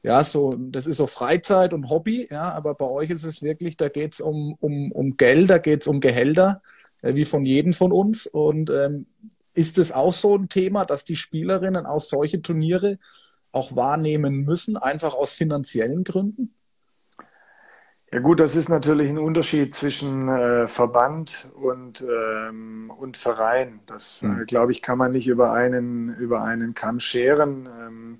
[0.03, 2.27] ja so, das ist so Freizeit und Hobby.
[2.31, 5.57] Ja, aber bei euch ist es wirklich, da geht es um, um, um Geld, da
[5.57, 6.61] geht es um Gehälter,
[7.01, 8.27] äh, wie von jedem von uns.
[8.27, 9.07] Und ähm,
[9.53, 12.97] ist es auch so ein Thema, dass die Spielerinnen auch solche Turniere
[13.51, 16.53] auch wahrnehmen müssen, einfach aus finanziellen Gründen?
[18.13, 23.79] Ja gut, das ist natürlich ein Unterschied zwischen äh, Verband und, ähm, und Verein.
[23.85, 24.41] Das, mhm.
[24.41, 27.67] äh, glaube ich, kann man nicht über einen, über einen Kamm scheren.
[27.67, 28.19] Ähm,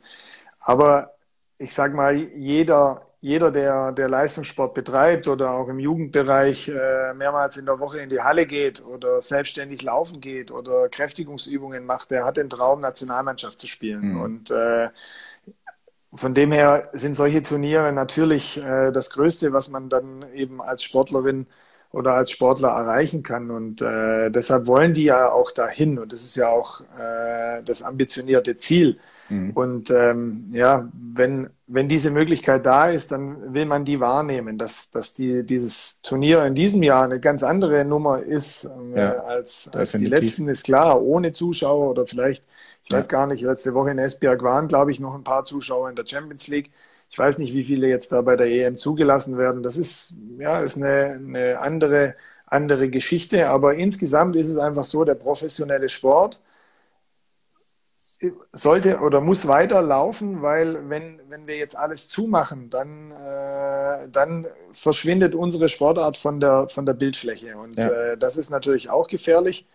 [0.62, 1.16] aber
[1.58, 7.58] ich sage mal, jeder, jeder, der, der Leistungssport betreibt oder auch im Jugendbereich äh, mehrmals
[7.58, 12.24] in der Woche in die Halle geht oder selbstständig laufen geht oder Kräftigungsübungen macht, der
[12.24, 14.14] hat den Traum, Nationalmannschaft zu spielen.
[14.14, 14.22] Mhm.
[14.22, 14.90] Und äh,
[16.14, 20.84] von dem her sind solche Turniere natürlich äh, das Größte, was man dann eben als
[20.84, 21.48] Sportlerin
[21.92, 23.52] oder als Sportler erreichen kann.
[23.52, 26.00] Und äh, deshalb wollen die ja auch dahin.
[26.00, 28.98] Und das ist ja auch äh, das ambitionierte Ziel.
[29.30, 29.52] Mhm.
[29.52, 34.90] Und ähm, ja, wenn, wenn diese Möglichkeit da ist, dann will man die wahrnehmen, dass,
[34.92, 39.70] dass die, dieses Turnier in diesem Jahr eine ganz andere Nummer ist äh, ja, als,
[39.74, 42.46] als die letzten, ist klar, ohne Zuschauer oder vielleicht
[42.92, 45.90] ich weiß gar nicht, letzte Woche in Esbjerg waren, glaube ich, noch ein paar Zuschauer
[45.90, 46.72] in der Champions League.
[47.10, 49.64] Ich weiß nicht, wie viele jetzt da bei der EM zugelassen werden.
[49.64, 53.50] Das ist, ja, ist eine, eine andere, andere Geschichte.
[53.50, 56.42] Aber insgesamt ist es einfach so, der professionelle Sport
[58.52, 65.34] sollte oder muss weiterlaufen, weil wenn, wenn wir jetzt alles zumachen, dann, äh, dann verschwindet
[65.34, 67.58] unsere Sportart von der, von der Bildfläche.
[67.58, 67.88] Und ja.
[67.90, 69.66] äh, das ist natürlich auch gefährlich.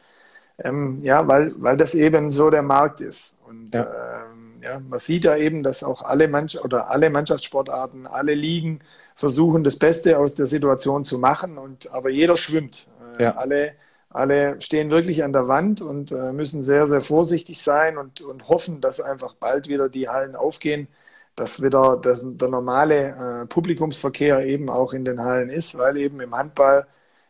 [0.59, 3.37] Ähm, ja, weil, weil das eben so der Markt ist.
[3.47, 3.87] Und ja.
[4.25, 8.81] Ähm, ja, man sieht ja eben, dass auch alle Mannschaft oder alle Mannschaftssportarten, alle Ligen
[9.14, 11.59] versuchen, das Beste aus der Situation zu machen.
[11.59, 12.88] Und aber jeder schwimmt.
[13.19, 13.31] Äh, ja.
[13.37, 13.73] Alle,
[14.11, 18.49] alle stehen wirklich an der Wand und äh, müssen sehr, sehr vorsichtig sein und, und
[18.49, 20.88] hoffen, dass einfach bald wieder die Hallen aufgehen,
[21.37, 26.21] dass wieder das, der normale äh, Publikumsverkehr eben auch in den Hallen ist, weil eben
[26.21, 26.87] im Handball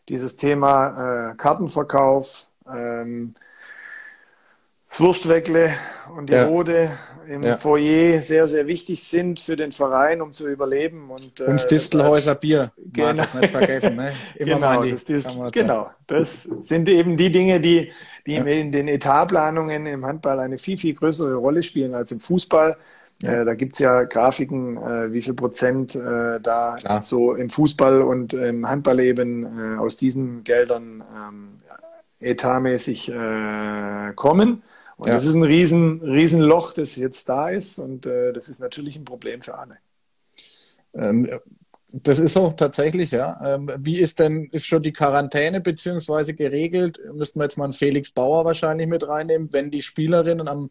[0.09, 3.35] dieses Thema äh, Kartenverkauf, ähm,
[4.89, 5.75] das Wurstweckle
[6.17, 6.47] und die ja.
[6.47, 6.91] Rode
[7.29, 7.57] im ja.
[7.57, 11.11] Foyer sehr, sehr wichtig sind für den Verein, um zu überleben.
[11.11, 13.13] Und, äh, und das Distelhäuser Bier, genau.
[13.15, 13.97] das nicht vergessen.
[13.97, 14.13] Ne?
[14.37, 17.93] Immer genau, die, das Distel, genau, das sind eben die Dinge, die,
[18.27, 18.45] die ja.
[18.45, 22.77] in den Etatplanungen im Handball eine viel, viel größere Rolle spielen als im Fußball.
[23.23, 23.43] Ja.
[23.43, 27.03] Äh, da gibt's ja Grafiken, äh, wie viel Prozent äh, da Klar.
[27.03, 31.56] so im Fußball und im Handball eben äh, aus diesen Geldern ähm,
[32.27, 34.63] etatmäßig äh, kommen.
[34.97, 35.15] Und ja.
[35.15, 37.79] das ist ein riesen, riesen Loch, das jetzt da ist.
[37.79, 39.77] Und äh, das ist natürlich ein Problem für alle.
[40.95, 41.29] Ähm,
[41.93, 43.39] das ist so tatsächlich, ja.
[43.45, 46.99] Ähm, wie ist denn, ist schon die Quarantäne beziehungsweise geregelt?
[47.13, 50.71] Müssten wir jetzt mal einen Felix Bauer wahrscheinlich mit reinnehmen, wenn die Spielerinnen am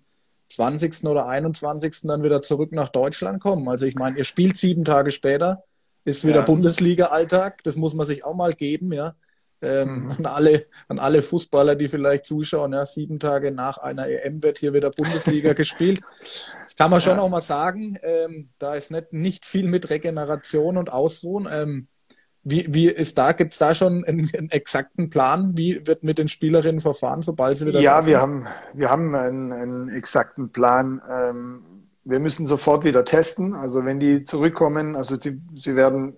[0.49, 1.05] 20.
[1.05, 2.01] oder 21.
[2.03, 3.67] dann wieder zurück nach Deutschland kommen.
[3.69, 5.63] Also ich meine, ihr spielt sieben Tage später,
[6.03, 6.45] ist wieder ja.
[6.45, 9.15] Bundesliga-Alltag, das muss man sich auch mal geben, ja
[9.61, 12.73] ähm, an, alle, an alle Fußballer, die vielleicht zuschauen.
[12.73, 16.01] Ja, sieben Tage nach einer EM wird hier wieder Bundesliga gespielt.
[16.01, 17.23] Das kann man schon ja.
[17.23, 17.97] auch mal sagen.
[18.01, 21.47] Ähm, da ist nicht, nicht viel mit Regeneration und Ausruhen.
[21.51, 21.87] Ähm,
[22.47, 25.57] wie, wie ist da, gibt es da schon einen, einen, exakten Plan?
[25.57, 29.51] Wie wird mit den Spielerinnen verfahren, sobald sie wieder Ja, wir haben, wir haben einen,
[29.51, 31.01] einen exakten Plan.
[31.09, 31.63] Ähm,
[32.03, 33.55] wir müssen sofort wieder testen.
[33.55, 36.17] Also wenn die zurückkommen, also sie, sie werden,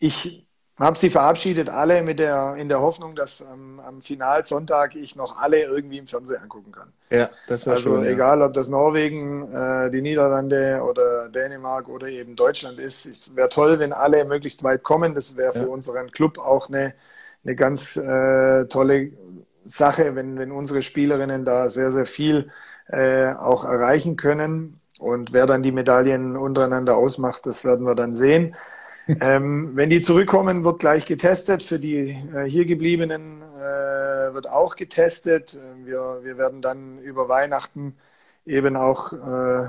[0.00, 0.44] ich
[0.78, 5.38] habe sie verabschiedet, alle mit der, in der Hoffnung, dass am, am Finalsonntag ich noch
[5.38, 6.92] alle irgendwie im Fernsehen angucken kann.
[7.10, 12.08] Ja, das wäre Also schön, egal, ob das Norwegen, äh, die Niederlande oder Dänemark oder
[12.08, 13.06] eben Deutschland ist.
[13.06, 15.14] Es wäre toll, wenn alle möglichst weit kommen.
[15.14, 15.68] Das wäre für Ja.
[15.68, 16.94] unseren Club auch eine,
[17.44, 19.12] eine ganz äh, tolle
[19.64, 22.50] Sache, wenn, wenn unsere Spielerinnen da sehr, sehr viel
[22.88, 24.80] äh, auch erreichen können.
[24.98, 28.54] Und wer dann die Medaillen untereinander ausmacht, das werden wir dann sehen.
[29.20, 31.62] Ähm, wenn die zurückkommen, wird gleich getestet.
[31.62, 35.54] Für die äh, hier gebliebenen äh, wird auch getestet.
[35.54, 37.96] Äh, Wir, wir werden dann über Weihnachten
[38.46, 39.68] eben auch äh,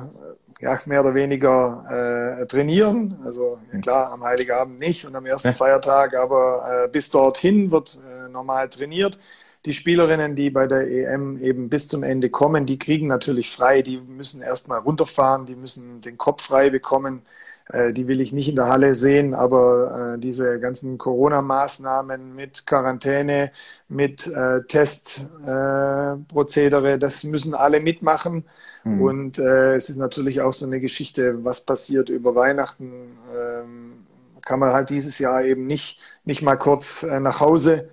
[0.61, 3.19] ja, mehr oder weniger äh, trainieren.
[3.23, 5.53] Also ja, klar, am Heiligabend nicht und am ersten.
[5.53, 9.17] Feiertag, aber äh, bis dorthin wird äh, normal trainiert.
[9.65, 13.81] Die Spielerinnen, die bei der EM eben bis zum Ende kommen, die kriegen natürlich frei.
[13.81, 17.23] Die müssen erstmal runterfahren, die müssen den Kopf frei bekommen.
[17.69, 22.65] Äh, Die will ich nicht in der Halle sehen, aber äh, diese ganzen Corona-Maßnahmen mit
[22.65, 23.51] Quarantäne,
[23.87, 28.45] mit äh, Testprozedere, Prozedere, das müssen alle mitmachen.
[28.83, 29.01] Mhm.
[29.01, 33.17] Und es ist natürlich auch so eine Geschichte, was passiert über Weihnachten.
[33.35, 34.05] Ähm,
[34.41, 37.89] kann man halt dieses Jahr eben nicht, nicht mal kurz nach Hause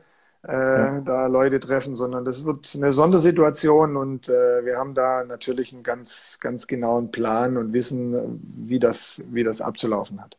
[0.47, 1.01] äh, Ja.
[1.03, 5.83] da Leute treffen, sondern das wird eine Sondersituation und äh, wir haben da natürlich einen
[5.83, 10.37] ganz, ganz genauen Plan und wissen, wie das, wie das abzulaufen hat.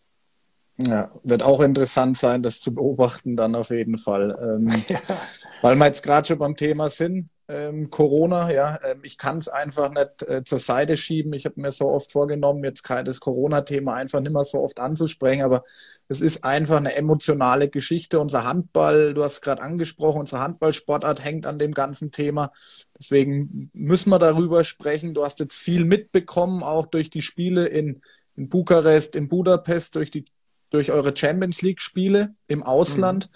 [0.77, 4.35] Ja, wird auch interessant sein, das zu beobachten, dann auf jeden Fall.
[4.41, 4.83] Ähm,
[5.61, 9.49] Weil wir jetzt gerade schon beim Thema sind, ähm, Corona, ja, ähm, ich kann es
[9.49, 11.33] einfach nicht äh, zur Seite schieben.
[11.33, 14.79] Ich habe mir so oft vorgenommen, jetzt kein- das Corona-Thema einfach nicht mehr so oft
[14.79, 15.63] anzusprechen, aber
[16.07, 18.19] es ist einfach eine emotionale Geschichte.
[18.19, 22.51] Unser Handball, du hast gerade angesprochen, unsere Handballsportart hängt an dem ganzen Thema.
[22.97, 25.13] Deswegen müssen wir darüber sprechen.
[25.13, 28.01] Du hast jetzt viel mitbekommen, auch durch die Spiele in,
[28.35, 30.25] in Bukarest, in Budapest, durch die
[30.69, 33.29] durch eure Champions League-Spiele im Ausland.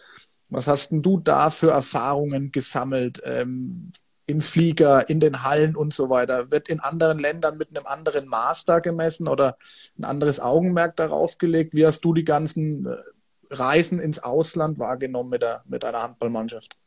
[0.49, 3.91] Was hast denn du da für Erfahrungen gesammelt ähm,
[4.25, 6.51] im Flieger, in den Hallen und so weiter?
[6.51, 9.57] Wird in anderen Ländern mit einem anderen Maß da gemessen oder
[9.97, 11.73] ein anderes Augenmerk darauf gelegt?
[11.73, 12.95] Wie hast du die ganzen äh,
[13.49, 16.77] Reisen ins Ausland wahrgenommen mit, der, mit deiner Handballmannschaft?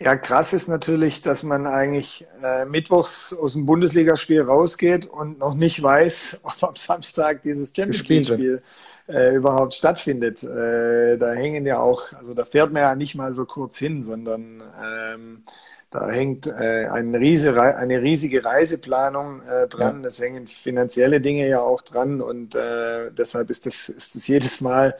[0.00, 5.54] Ja, krass ist natürlich, dass man eigentlich äh, mittwochs aus dem Bundesligaspiel rausgeht und noch
[5.54, 8.08] nicht weiß, ob am Samstag dieses Champions.
[8.08, 8.62] League-Spiel
[9.08, 10.42] äh, überhaupt stattfindet.
[10.42, 14.02] Äh, da hängen ja auch, also da fährt man ja nicht mal so kurz hin,
[14.04, 15.44] sondern ähm,
[15.90, 20.04] da hängt äh, eine, riese, eine riesige Reiseplanung äh, dran.
[20.04, 24.60] Es hängen finanzielle Dinge ja auch dran und äh, deshalb ist das, ist das jedes
[24.60, 24.96] Mal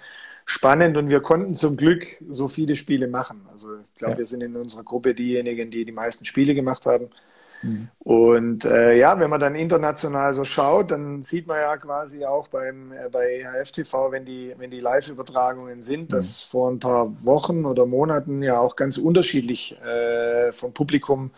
[0.47, 3.47] spannend und wir konnten zum Glück so viele Spiele machen.
[3.51, 4.19] Also ich glaube, Ja.
[4.19, 7.11] wir sind in unserer Gruppe diejenigen, die die meisten Spiele gemacht haben.
[7.63, 7.91] Mhm.
[8.01, 12.49] Und äh, ja, wenn man dann international so schaut, dann sieht man ja quasi auch
[12.49, 17.67] beim, äh, bei HFTV, wenn die, wenn die Live-Übertragungen sind, dass vor ein paar Wochen
[17.67, 21.33] oder Monaten ja auch ganz unterschiedlich äh, vom Publikum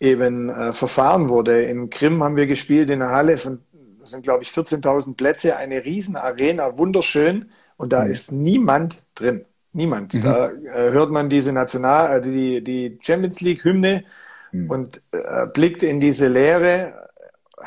[0.00, 1.62] eben äh, verfahren wurde.
[1.62, 3.60] In Krim haben wir gespielt in einer Halle von,
[4.00, 8.10] das sind glaube ich 14.000 Plätze, eine riesen Arena, wunderschön und da Mhm.
[8.10, 9.44] ist niemand drin.
[9.72, 10.14] Niemand.
[10.14, 10.22] Mhm.
[10.22, 14.04] Da äh, hört man diese National, äh, die, die Champions League Hymne
[14.52, 14.68] Mhm.
[14.68, 17.08] und äh, blickt in diese Leere.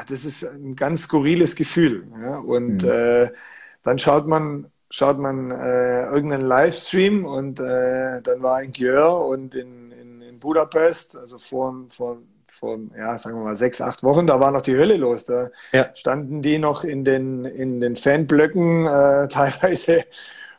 [0.07, 2.07] Das ist ein ganz skurriles Gefühl.
[2.21, 2.37] Ja?
[2.39, 2.87] Und Mhm.
[2.89, 3.29] äh,
[3.83, 9.55] dann schaut man, schaut man äh, irgendeinen Livestream und äh, dann war in Győr und
[9.55, 12.17] in, in, in Budapest, also vor, vor,
[12.47, 15.25] vor, ja, sagen wir mal, sechs, acht Wochen, da war noch die Hölle los.
[15.25, 15.93] Da Ja.
[15.93, 20.05] standen die noch in den, in den Fanblöcken, äh, teilweise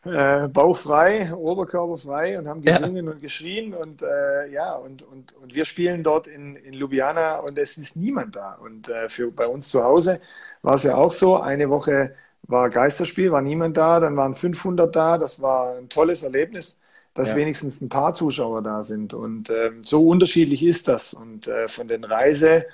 [0.05, 2.79] äh, bauchfrei, oberkörperfrei und haben Ja.
[2.79, 7.39] gesungen und geschrien und äh, ja, und, und, und wir spielen dort in, in Ljubljana
[7.41, 8.55] und es ist niemand da.
[8.57, 10.21] Und äh, für bei uns zu Hause
[10.63, 12.15] war es ja auch so, eine Woche
[12.49, 16.79] war Geisterspiel, war niemand da, dann waren 500 da, das war ein tolles Erlebnis,
[17.15, 17.35] dass Ja.
[17.35, 19.15] wenigstens ein paar Zuschauer da sind.
[19.15, 21.15] Und ähm, so unterschiedlich ist das.
[21.15, 22.67] Und äh, von den Reise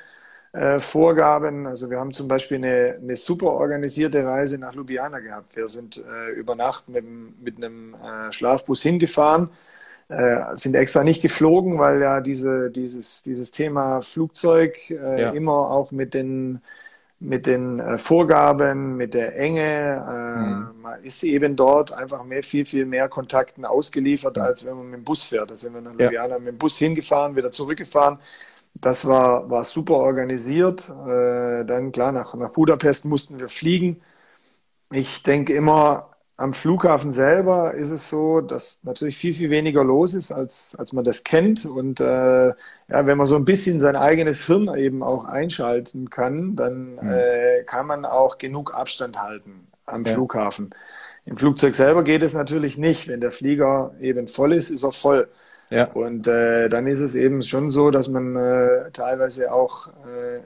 [0.53, 1.67] äh, Vorgaben.
[1.67, 5.57] Also wir haben zum Beispiel eine, eine super organisierte Reise nach Ljubljana gehabt.
[5.57, 7.05] Wir sind äh, über Nacht mit,
[7.43, 9.51] mit einem äh, Schlafbus hingefahren,
[10.09, 15.31] äh, sind extra nicht geflogen, weil ja diese, dieses, dieses Thema Flugzeug äh, Ja.
[15.31, 16.61] immer auch mit den
[17.21, 20.05] mit den Vorgaben, mit der Enge,
[20.37, 20.69] Mhm.
[20.83, 24.45] man ist eben dort einfach mehr, viel, viel mehr Kontakten ausgeliefert, Ja.
[24.45, 25.51] als wenn man mit dem Bus fährt.
[25.51, 26.05] Da sind wir nach Ja.
[26.05, 28.19] Ljubljana mit dem Bus hingefahren, wieder zurückgefahren.
[28.75, 30.89] Das war, war super organisiert.
[30.91, 34.01] Äh, dann klar, nach, nach Budapest mussten wir fliegen.
[34.93, 40.15] Ich denke immer, am Flughafen selber ist es so, dass natürlich viel, viel weniger los
[40.15, 41.67] ist, als, als man das kennt.
[41.67, 42.55] Und äh, ja,
[43.07, 47.09] wenn man so ein bisschen sein eigenes Hirn eben auch einschalten kann, dann Mhm.
[47.09, 50.07] äh, kann man auch genug Abstand halten am Ja.
[50.07, 50.71] Flughafen.
[51.25, 53.09] Im Flugzeug selber geht es natürlich nicht.
[53.09, 55.29] Wenn der Flieger eben voll ist, ist er voll.
[55.71, 55.91] Ja.
[55.93, 60.41] Und äh, dann ist es eben schon so, dass man äh, teilweise auch äh,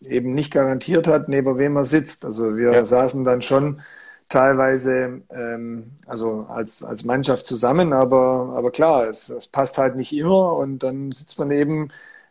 [0.00, 2.24] eben nicht garantiert hat, neben wem er sitzt.
[2.24, 2.84] Also wir ja.
[2.84, 3.80] saßen dann schon
[4.28, 10.12] teilweise ähm, also als, als Mannschaft zusammen, aber, aber klar, es, es passt halt nicht
[10.12, 11.88] immer und dann sitzt man eben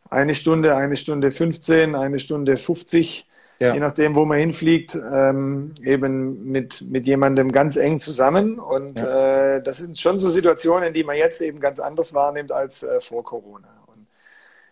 [0.10, 3.27] eine Stunde, eine Stunde 15, eine Stunde 50
[3.60, 3.74] ja.
[3.74, 8.60] je nachdem, wo man hinfliegt, ähm, eben mit, mit jemandem ganz eng zusammen.
[8.60, 9.56] Und ja.
[9.56, 13.02] äh, das sind schon so Situationen, die man jetzt eben ganz anders wahrnimmt als äh,
[13.02, 13.70] vor Corona.
[13.88, 14.08] Und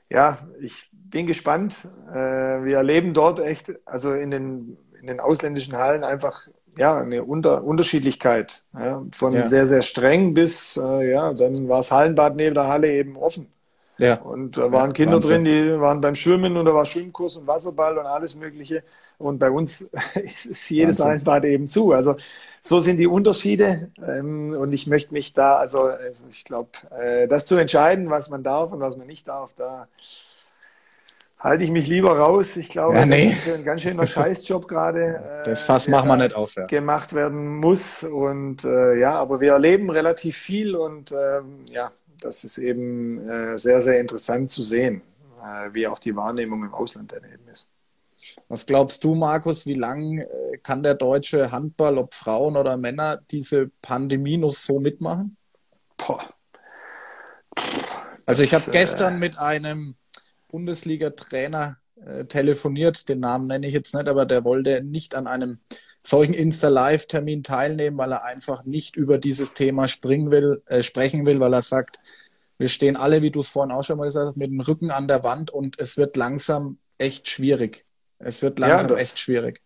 [0.09, 1.87] ja, ich bin gespannt.
[2.11, 2.15] Äh,
[2.63, 7.63] wir erleben dort echt, also in den, in den ausländischen Hallen einfach ja, eine Unter
[7.63, 8.63] Unterschiedlichkeit.
[8.77, 9.47] Ja, von ja.
[9.47, 13.47] sehr, sehr streng bis, äh, ja, dann war das Hallenbad neben der Halle eben offen.
[13.97, 14.15] Ja.
[14.15, 15.45] Und da waren ja, Kinder Wahnsinn.
[15.45, 18.83] drin, die waren beim Schwimmen und da war Schwimmkurs und Wasserball und alles Mögliche.
[19.17, 19.81] Und bei uns
[20.15, 21.93] ist jedes Hallenbad eben zu.
[21.93, 22.15] Also
[22.61, 23.91] so sind die Unterschiede.
[24.05, 28.29] Ähm, und ich möchte mich da, also, also ich glaube, äh, das zu entscheiden, was
[28.29, 29.87] man darf und was man nicht darf, da
[31.39, 32.57] halte ich mich lieber raus.
[32.57, 33.29] Ich glaube, ja, nee.
[33.29, 35.41] das ist ein ganz schöner Scheißjob gerade.
[35.43, 36.55] Äh, das Fass machen wir nicht auf.
[36.55, 36.65] Ja.
[36.65, 38.03] Gemacht werden muss.
[38.03, 41.91] Und äh, ja, aber wir erleben relativ viel und ähm, ja,
[42.21, 45.01] das ist eben äh, sehr, sehr interessant zu sehen,
[45.43, 47.71] äh, wie auch die Wahrnehmung im Ausland dann eben ist.
[48.47, 53.21] Was glaubst du, Markus, wie lange äh, kann der deutsche Handball, ob Frauen oder Männer,
[53.31, 55.37] diese Pandemie noch so mitmachen?
[55.97, 56.23] Boah.
[58.25, 59.95] Also ich habe gestern mit einem
[60.49, 65.59] Bundesliga-Trainer äh, telefoniert, den Namen nenne ich jetzt nicht, aber der wollte nicht an einem
[66.05, 71.39] solchen Insta-Live-Termin teilnehmen, weil er einfach nicht über dieses Thema springen will, äh, sprechen will,
[71.39, 71.99] weil er sagt,
[72.57, 74.91] wir stehen alle, wie du es vorhin auch schon mal gesagt hast, mit dem Rücken
[74.91, 77.85] an der Wand und es wird langsam echt schwierig.
[78.19, 79.61] Es wird langsam ja, das, echt schwierig.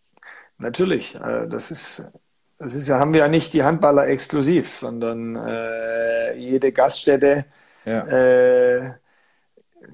[0.57, 2.07] Natürlich, äh, das ist,
[2.57, 7.45] das ist ja, haben wir ja nicht die Handballer exklusiv, sondern äh, jede Gaststätte,
[7.85, 8.07] ja.
[8.07, 8.93] äh,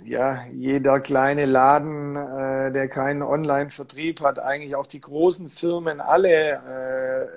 [0.04, 7.30] ja, jeder kleine Laden, äh, der keinen Online-Vertrieb hat, eigentlich auch die großen Firmen, alle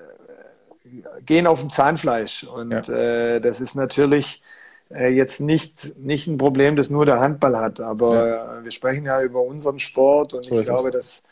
[0.84, 2.44] äh, gehen auf dem Zahnfleisch.
[2.44, 2.94] Und ja.
[2.94, 4.42] äh, das ist natürlich
[4.90, 7.80] äh, jetzt nicht, nicht ein Problem, das nur der Handball hat.
[7.80, 8.64] Aber ja.
[8.64, 11.22] wir sprechen ja über unseren Sport und so ich glaube, dass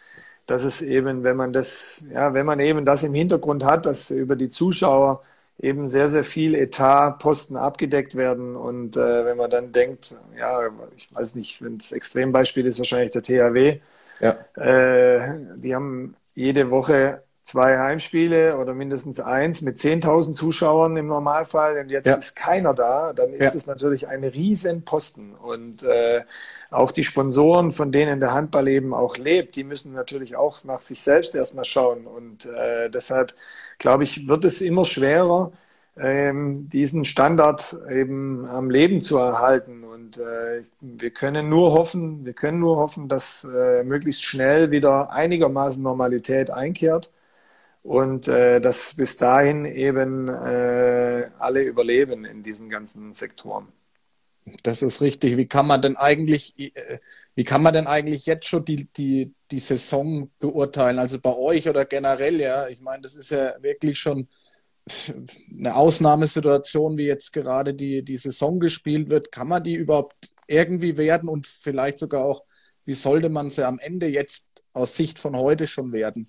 [0.47, 4.11] dass es eben, wenn man das, ja, wenn man eben das im Hintergrund hat, dass
[4.11, 5.23] über die Zuschauer
[5.59, 8.57] eben sehr, sehr viel Etatposten abgedeckt werden.
[8.57, 10.61] Und äh, wenn man dann denkt, ja,
[10.97, 13.81] ich weiß nicht, wenn es Extrembeispiel ist, wahrscheinlich der THW.
[14.21, 14.37] Ja.
[14.55, 21.79] Äh, die haben jede Woche zwei Heimspiele oder mindestens eins mit 10.000 Zuschauern im Normalfall
[21.79, 22.17] und jetzt ja.
[22.17, 25.37] ist keiner da, dann ist es natürlich ein Riesenposten.
[25.37, 26.23] Und äh,
[26.73, 30.81] auch die Sponsoren, von denen der Handball eben auch lebt, die müssen natürlich auch nach
[30.81, 32.09] sich selbst erstmal schauen.
[32.09, 33.33] Und äh, deshalb
[33.79, 35.53] glaube ich, wird es immer schwerer,
[35.97, 39.85] ähm, diesen Standard eben am Leben zu erhalten.
[39.85, 45.13] Und äh, wir können nur hoffen, wir können nur hoffen, dass äh, möglichst schnell wieder
[45.13, 47.13] einigermaßen Normalität einkehrt
[47.83, 53.69] und äh, dass bis dahin eben äh, alle überleben in diesen ganzen Sektoren.
[54.63, 55.37] Das ist richtig.
[55.37, 56.55] Wie kann man denn eigentlich,
[57.35, 60.99] wie kann man denn eigentlich jetzt schon die, die, die Saison beurteilen?
[61.01, 62.69] Also bei euch oder generell, ja?
[62.69, 64.29] Ich meine, das ist ja wirklich schon
[65.59, 69.33] eine Ausnahmesituation, wie jetzt gerade die, die Saison gespielt wird.
[69.33, 70.15] Kann man die überhaupt
[70.47, 72.45] irgendwie werden und vielleicht sogar auch,
[72.85, 76.29] wie sollte man sie am Ende jetzt aus Sicht von heute schon werden?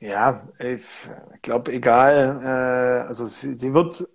[0.00, 0.82] Ja, ich
[1.42, 2.40] glaube, egal.
[2.42, 4.08] Äh, also sie, sie wird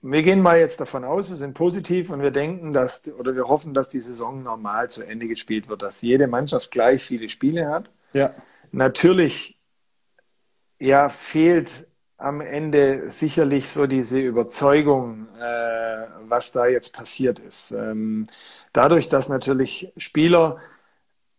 [0.00, 3.48] wir gehen mal jetzt davon aus, wir sind positiv und wir denken, dass oder wir
[3.48, 7.68] hoffen, dass die Saison normal zu Ende gespielt wird, dass jede Mannschaft gleich viele Spiele
[7.68, 7.90] hat.
[8.12, 8.34] Ja.
[8.70, 9.58] Natürlich,
[10.78, 17.70] ja, fehlt am Ende sicherlich so diese Überzeugung, äh, was da jetzt passiert ist.
[17.70, 18.26] Ähm,
[18.72, 20.58] dadurch, dass natürlich Spieler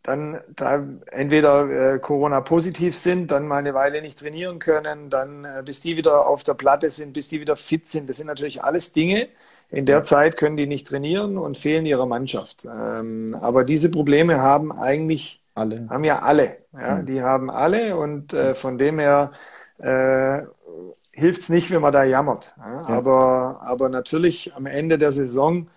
[0.03, 5.61] dann da entweder äh, Corona-positiv sind, dann mal eine Weile nicht trainieren können, dann äh,
[5.65, 8.09] bis die wieder auf der Platte sind, bis die wieder fit sind.
[8.09, 9.27] Das sind natürlich alles Dinge.
[9.71, 12.65] In der Zeit können die nicht trainieren und fehlen ihrer Mannschaft.
[12.65, 15.87] Ähm, aber diese Probleme haben eigentlich alle.
[15.89, 16.57] haben ja alle.
[16.73, 17.05] Ja, mhm.
[17.05, 19.31] Die haben alle und äh, von dem her
[19.77, 20.41] äh,
[21.13, 22.55] hilft es nicht, wenn man da jammert.
[22.57, 22.81] Ja?
[22.87, 22.87] Ja.
[22.87, 25.69] Aber, aber natürlich am Ende der Saison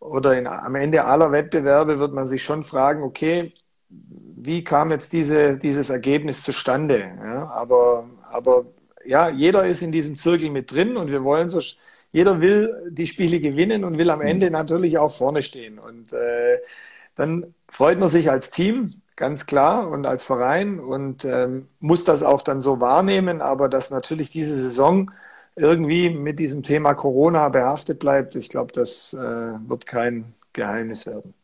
[0.00, 3.52] oder in, am Ende aller Wettbewerbe wird man sich schon fragen, okay,
[3.88, 7.12] wie kam jetzt diese, dieses Ergebnis zustande?
[7.22, 8.66] Ja, aber, aber
[9.04, 11.60] ja, jeder ist in diesem Zirkel mit drin und wir wollen so,
[12.12, 14.26] jeder will die Spiele gewinnen und will am mhm.
[14.26, 15.78] Ende natürlich auch vorne stehen.
[15.78, 16.58] Und äh,
[17.14, 22.22] dann freut man sich als Team, ganz klar und als Verein und ähm, muss das
[22.22, 25.10] auch dann so wahrnehmen, aber dass natürlich diese Saison
[25.56, 31.34] irgendwie mit diesem Thema Corona behaftet bleibt, ich glaube, das äh, wird kein Geheimnis werden.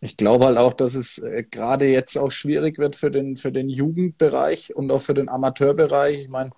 [0.00, 3.50] Ich glaube halt auch, dass es äh, gerade jetzt auch schwierig wird für den, für
[3.50, 6.20] den Jugendbereich und auch für den Amateurbereich.
[6.20, 6.50] Ich meine,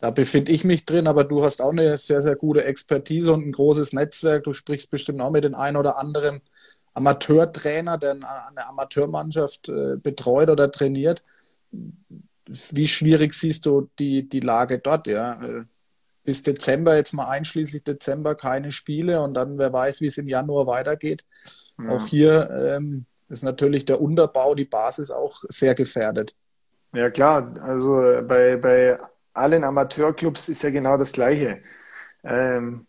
[0.00, 3.46] da befinde ich mich drin, aber du hast auch eine sehr, sehr gute Expertise und
[3.46, 4.44] ein großes Netzwerk.
[4.44, 6.42] Du sprichst bestimmt auch mit den einen oder anderen
[6.92, 11.24] Amateurtrainer, der eine Amateurmannschaft äh, betreut oder trainiert.
[12.46, 15.06] Wie schwierig siehst du die, die Lage dort?
[15.06, 15.42] Ja?
[15.42, 15.64] Äh,
[16.22, 20.28] bis Dezember, jetzt mal einschließlich Dezember, keine Spiele und dann wer weiß, wie es im
[20.28, 21.24] Januar weitergeht.
[21.78, 21.90] Ja.
[21.90, 26.34] Auch hier ähm, ist natürlich der Unterbau, die Basis auch sehr gefährdet.
[26.92, 28.98] Ja klar, also bei, bei
[29.32, 31.62] allen Amateurclubs ist ja genau das Gleiche.
[32.22, 32.86] Ähm,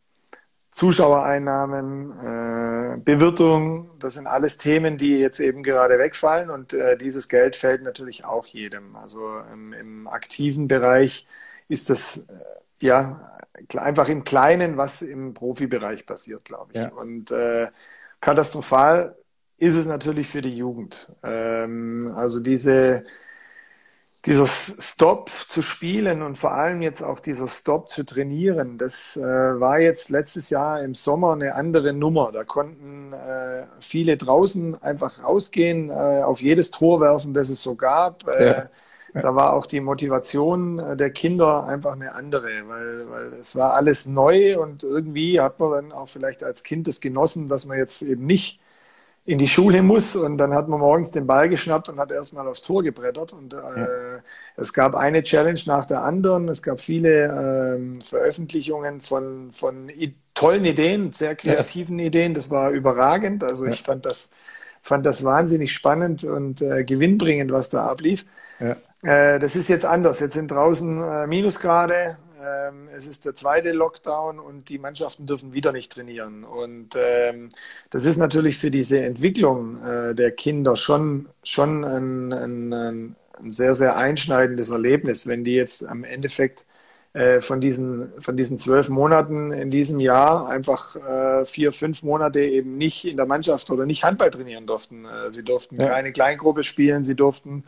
[0.75, 7.29] Zuschauereinnahmen, äh, Bewirtung, das sind alles Themen, die jetzt eben gerade wegfallen und äh, dieses
[7.29, 8.95] Geld fällt natürlich auch jedem.
[8.97, 9.21] Also
[9.53, 11.25] im, im aktiven Bereich
[11.69, 12.23] ist das äh,
[12.79, 13.37] ja
[13.77, 16.81] einfach im Kleinen, was im Profibereich passiert, glaube ich.
[16.81, 16.89] Ja.
[16.89, 17.69] Und äh,
[18.21, 19.15] katastrophal
[19.57, 21.11] ist es natürlich für die Jugend.
[21.23, 23.05] Ähm, also diese
[24.25, 29.21] dieser Stop zu spielen und vor allem jetzt auch dieser Stop zu trainieren, das äh,
[29.21, 32.31] war jetzt letztes Jahr im Sommer eine andere Nummer.
[32.31, 37.75] Da konnten äh, viele draußen einfach rausgehen, äh, auf jedes Tor werfen, das es so
[37.75, 38.27] gab.
[38.27, 38.65] Äh,
[39.15, 39.21] ja.
[39.21, 43.73] Da war auch die Motivation äh, der Kinder einfach eine andere, weil, weil es war
[43.73, 47.77] alles neu und irgendwie hat man dann auch vielleicht als Kind das genossen, dass man
[47.77, 48.59] jetzt eben nicht
[49.23, 52.47] in die Schule muss und dann hat man morgens den Ball geschnappt und hat erstmal
[52.47, 53.87] aufs Tor gebrettert und äh, ja.
[54.57, 59.89] es gab eine Challenge nach der anderen, es gab viele äh, Veröffentlichungen von, von
[60.33, 62.07] tollen Ideen, sehr kreativen ja.
[62.07, 63.71] Ideen, das war überragend, also ja.
[63.71, 64.29] ich fand das,
[64.81, 68.25] fand das wahnsinnig spannend und äh, gewinnbringend, was da ablief.
[69.05, 73.71] Äh, das ist jetzt anders, jetzt sind draußen äh, Minusgrade, ähm, es ist der zweite
[73.71, 76.43] Lockdown und die Mannschaften dürfen wieder nicht trainieren.
[76.43, 77.49] Und ähm,
[77.91, 83.75] das ist natürlich für diese Entwicklung äh, der Kinder schon, schon ein, ein, ein, sehr,
[83.75, 86.65] sehr einschneidendes Erlebnis, wenn die jetzt am Endeffekt
[87.13, 92.39] äh, von diesen, von diesen zwölf Monaten in diesem Jahr einfach äh, vier, fünf Monate
[92.39, 95.05] eben nicht in der Mannschaft oder nicht Handball trainieren durften.
[95.05, 95.89] Äh, sie durften ja.
[95.89, 97.65] keine Kleingruppe spielen, sie durften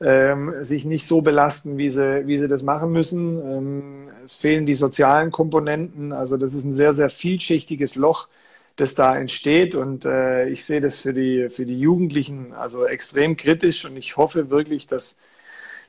[0.00, 3.40] ähm, sich nicht so belasten, wie sie, wie sie das machen müssen.
[3.40, 6.12] Ähm, es fehlen die sozialen Komponenten.
[6.12, 8.28] Also das ist ein sehr, sehr vielschichtiges Loch,
[8.76, 9.74] das da entsteht.
[9.74, 13.84] Und äh, ich sehe das für die, für die Jugendlichen also extrem kritisch.
[13.84, 15.16] Und ich hoffe wirklich, dass,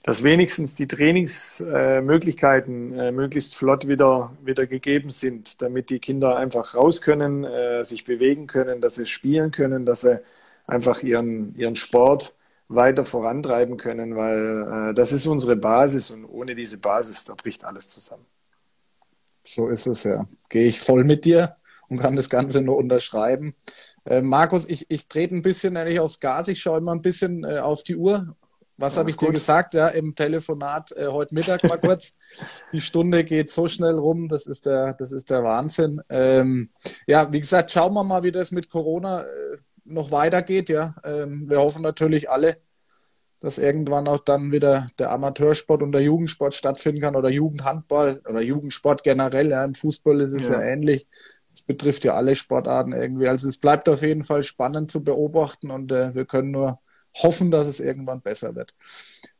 [0.04, 6.38] dass wenigstens die Trainingsmöglichkeiten äh, äh, möglichst flott wieder, wieder gegeben sind, damit die Kinder
[6.38, 10.22] einfach raus können, äh, sich bewegen können, dass sie spielen können, dass sie
[10.68, 12.36] einfach ihren, ihren Sport
[12.68, 17.64] weiter vorantreiben können, weil äh, das ist unsere Basis und ohne diese Basis, da bricht
[17.64, 18.26] alles zusammen.
[19.44, 20.28] So ist es ja.
[20.50, 21.58] Gehe ich voll mit dir
[21.88, 23.56] und kann das Ganze nur unterschreiben.
[24.06, 27.44] Äh, Markus, ich, ich trete ein bisschen ehrlich aufs Gas, ich schaue immer ein bisschen
[27.44, 28.36] äh, auf die Uhr.
[28.78, 29.30] Was ja, habe ich gut.
[29.30, 29.74] dir gesagt?
[29.74, 32.14] Ja, im Telefonat äh, heute Mittag mal kurz.
[32.74, 36.02] die Stunde geht so schnell rum, das ist der, das ist der Wahnsinn.
[36.10, 36.72] Ähm,
[37.08, 40.70] ja, wie gesagt, schauen wir mal, wie das mit Corona äh, noch weitergeht.
[40.70, 42.58] Ja, ähm, wir hoffen natürlich alle,
[43.40, 48.42] dass irgendwann auch dann wieder der Amateursport und der Jugendsport stattfinden kann oder Jugendhandball oder
[48.42, 49.52] Jugendsport generell.
[49.52, 51.08] Ja, Im Fußball ist es ja, ja ähnlich.
[51.54, 53.28] Es betrifft ja alle Sportarten irgendwie.
[53.28, 56.80] Also es bleibt auf jeden Fall spannend zu beobachten und äh, wir können nur
[57.16, 58.74] hoffen, dass es irgendwann besser wird.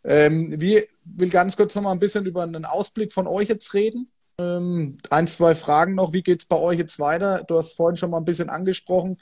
[0.04, 3.74] Ähm, wie will ganz kurz noch mal ein bisschen über einen Ausblick von euch jetzt
[3.74, 4.12] reden.
[4.38, 6.14] Ähm, ein, zwei Fragen noch.
[6.14, 7.44] Wie geht es bei euch jetzt weiter?
[7.48, 9.18] Du hast vorhin schon mal ein bisschen angesprochen.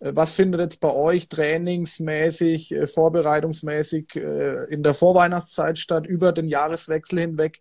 [0.00, 6.32] Äh, was findet jetzt bei euch trainingsmäßig, äh, vorbereitungsmäßig äh, in der Vorweihnachtszeit statt, über
[6.32, 7.60] den Jahreswechsel hinweg?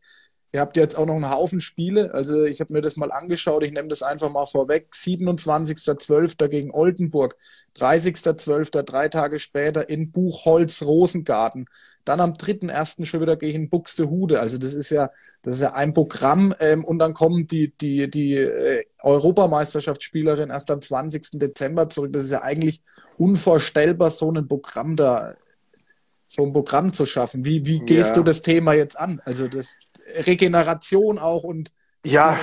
[0.56, 2.14] Ihr habt jetzt auch noch einen Haufen Spiele.
[2.14, 3.62] Also ich habe mir das mal angeschaut.
[3.64, 4.88] Ich nehme das einfach mal vorweg.
[4.94, 6.48] 27.12.
[6.48, 7.36] gegen Oldenburg.
[7.78, 8.84] 30.12.
[8.84, 11.66] drei Tage später in Buchholz Rosengarten.
[12.06, 13.04] Dann am 3.1.
[13.04, 14.40] schon wieder gegen Buxtehude.
[14.40, 15.10] Also das ist ja,
[15.42, 16.56] das ist ja ein Programm.
[16.62, 18.36] Ähm, und dann kommen die, die, die
[19.06, 21.40] Europameisterschaftsspielerin erst am 20.
[21.40, 22.12] Dezember zurück.
[22.14, 22.82] Das ist ja eigentlich
[23.18, 25.36] unvorstellbar, so ein Programm da
[26.28, 27.46] so ein Programm zu schaffen.
[27.46, 28.16] Wie, wie gehst ja.
[28.16, 29.22] du das Thema jetzt an?
[29.26, 29.78] Also das
[30.26, 31.72] Regeneration auch und
[32.04, 32.40] ja,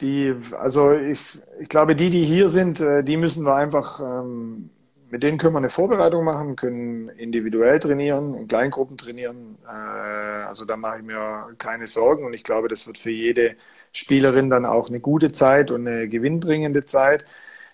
[0.00, 1.20] die, also ich,
[1.58, 4.70] ich glaube, die, die hier sind, äh, die müssen wir einfach, ähm,
[5.10, 9.58] mit denen können wir eine Vorbereitung machen, können individuell trainieren, in Kleingruppen trainieren.
[9.66, 13.56] Äh, also da mache ich mir keine Sorgen und ich glaube, das wird für jede
[13.92, 17.24] Spielerin dann auch eine gute Zeit und eine gewinnbringende Zeit.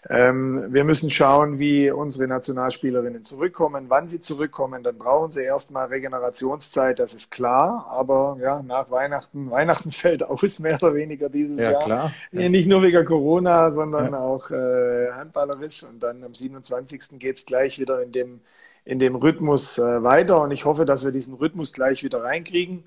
[0.09, 4.83] Ähm, wir müssen schauen, wie unsere Nationalspielerinnen zurückkommen, wann sie zurückkommen.
[4.83, 7.87] Dann brauchen sie erstmal Regenerationszeit, das ist klar.
[7.91, 11.83] Aber ja, nach Weihnachten, Weihnachten fällt aus, mehr oder weniger dieses ja, Jahr.
[11.83, 12.13] Klar.
[12.33, 12.49] Ja.
[12.49, 14.19] Nicht nur wegen Corona, sondern ja.
[14.19, 15.83] auch äh, handballerisch.
[15.83, 17.19] Und dann am 27.
[17.19, 18.41] geht es gleich wieder in dem,
[18.85, 20.43] in dem Rhythmus äh, weiter.
[20.43, 22.85] Und ich hoffe, dass wir diesen Rhythmus gleich wieder reinkriegen.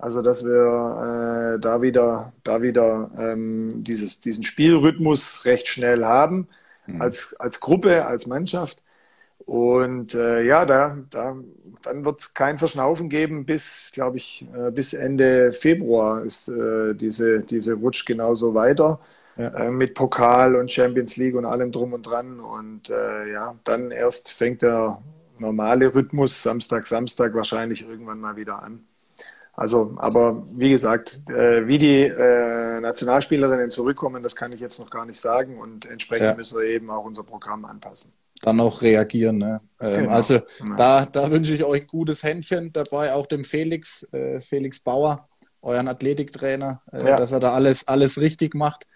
[0.00, 6.48] Also dass wir äh, da wieder, da wieder ähm, dieses, diesen Spielrhythmus recht schnell haben,
[6.86, 7.02] mhm.
[7.02, 8.82] als, als Gruppe, als Mannschaft.
[9.44, 11.36] Und äh, ja, da, da,
[11.82, 16.94] dann wird es kein Verschnaufen geben bis, glaube ich, äh, bis Ende Februar ist äh,
[16.94, 19.00] diese, diese Rutsch genauso weiter.
[19.36, 19.48] Ja.
[19.48, 22.40] Äh, mit Pokal und Champions League und allem drum und dran.
[22.40, 25.02] Und äh, ja, dann erst fängt der
[25.38, 28.86] normale Rhythmus Samstag, Samstag wahrscheinlich irgendwann mal wieder an.
[29.60, 34.88] Also, aber wie gesagt, äh, wie die äh, Nationalspielerinnen zurückkommen, das kann ich jetzt noch
[34.88, 36.34] gar nicht sagen und entsprechend ja.
[36.34, 38.10] müssen wir eben auch unser Programm anpassen.
[38.40, 39.36] Dann auch reagieren.
[39.36, 39.60] Ne?
[39.78, 40.12] Ähm, genau.
[40.12, 40.76] Also genau.
[40.76, 45.28] da, da wünsche ich euch gutes Händchen dabei, auch dem Felix, äh, Felix Bauer,
[45.60, 47.16] euren Athletiktrainer, äh, ja.
[47.18, 48.86] dass er da alles, alles richtig macht.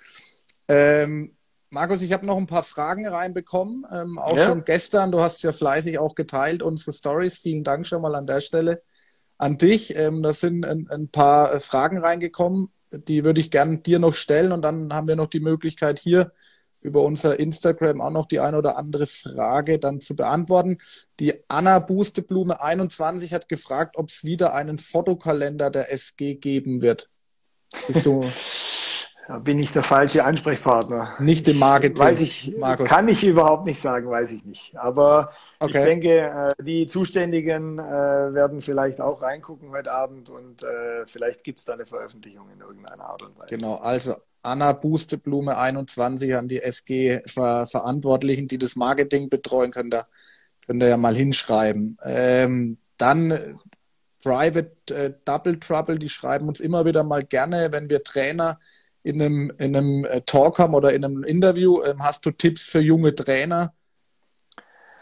[0.66, 1.36] Ähm,
[1.68, 4.46] Markus, ich habe noch ein paar Fragen reinbekommen, ähm, auch ja.
[4.46, 5.12] schon gestern.
[5.12, 7.36] Du hast ja fleißig auch geteilt, unsere Stories.
[7.36, 8.80] Vielen Dank schon mal an der Stelle
[9.38, 9.96] an dich.
[9.96, 14.14] Ähm, da sind ein, ein, paar äh, Fragen reingekommen, die würde ich gerne dir noch
[14.14, 16.32] stellen und dann haben wir noch die Möglichkeit hier
[16.80, 20.78] über unser Instagram auch noch die eine oder andere Frage dann zu beantworten.
[21.18, 27.08] Die Anna Busteblume 21 hat gefragt, ob es wieder einen Fotokalender der SG geben wird.
[27.86, 28.24] Bist du
[29.26, 31.14] Da bin ich der falsche Ansprechpartner.
[31.18, 32.04] Nicht im Marketing.
[32.04, 32.86] Weiß ich, Markus.
[32.86, 34.76] kann ich überhaupt nicht sagen, weiß ich nicht.
[34.76, 35.78] Aber okay.
[35.78, 41.42] ich denke, äh, die Zuständigen äh, werden vielleicht auch reingucken heute Abend und äh, vielleicht
[41.42, 43.46] gibt es da eine Veröffentlichung in irgendeiner Art und Weise.
[43.48, 49.94] Genau, also Anna Busteblume 21 an die SG Ver Verantwortlichen, die das Marketing betreuen, könnt
[49.94, 50.06] ihr,
[50.66, 51.96] könnt ihr ja mal hinschreiben.
[52.04, 53.58] Ähm, dann
[54.22, 58.58] Private äh, Double Trouble, die schreiben uns immer wieder mal gerne, wenn wir Trainer
[59.04, 61.82] in einem, in einem äh, Talk haben oder in einem Interview.
[61.82, 63.72] Ähm, hast du Tipps für junge Trainer?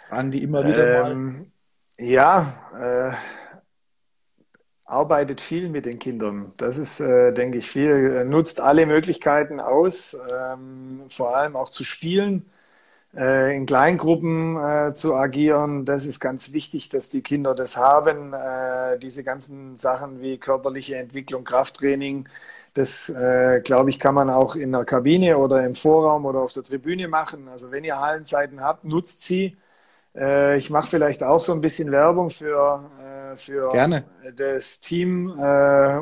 [0.08, 1.46] Fragen die immer wieder ähm, mal.
[2.04, 3.16] Ja, äh,
[4.84, 6.52] arbeitet viel mit den Kindern.
[6.56, 8.24] Das ist, äh, denke ich, viel.
[8.24, 12.50] Nutzt alle Möglichkeiten aus, ähm, vor allem auch zu spielen,
[13.14, 15.84] äh, in Kleingruppen äh, zu agieren.
[15.84, 18.32] Das ist ganz wichtig, dass die Kinder das haben.
[18.34, 22.28] Äh, diese ganzen Sachen wie körperliche Entwicklung, Krafttraining,
[22.74, 26.52] das, äh, glaube ich, kann man auch in der Kabine oder im Vorraum oder auf
[26.52, 27.48] der Tribüne machen.
[27.48, 29.56] Also wenn ihr Hallenzeiten habt, nutzt sie.
[30.14, 32.90] Äh, ich mache vielleicht auch so ein bisschen Werbung für,
[33.32, 34.04] äh, für Gerne.
[34.36, 35.98] das Team äh,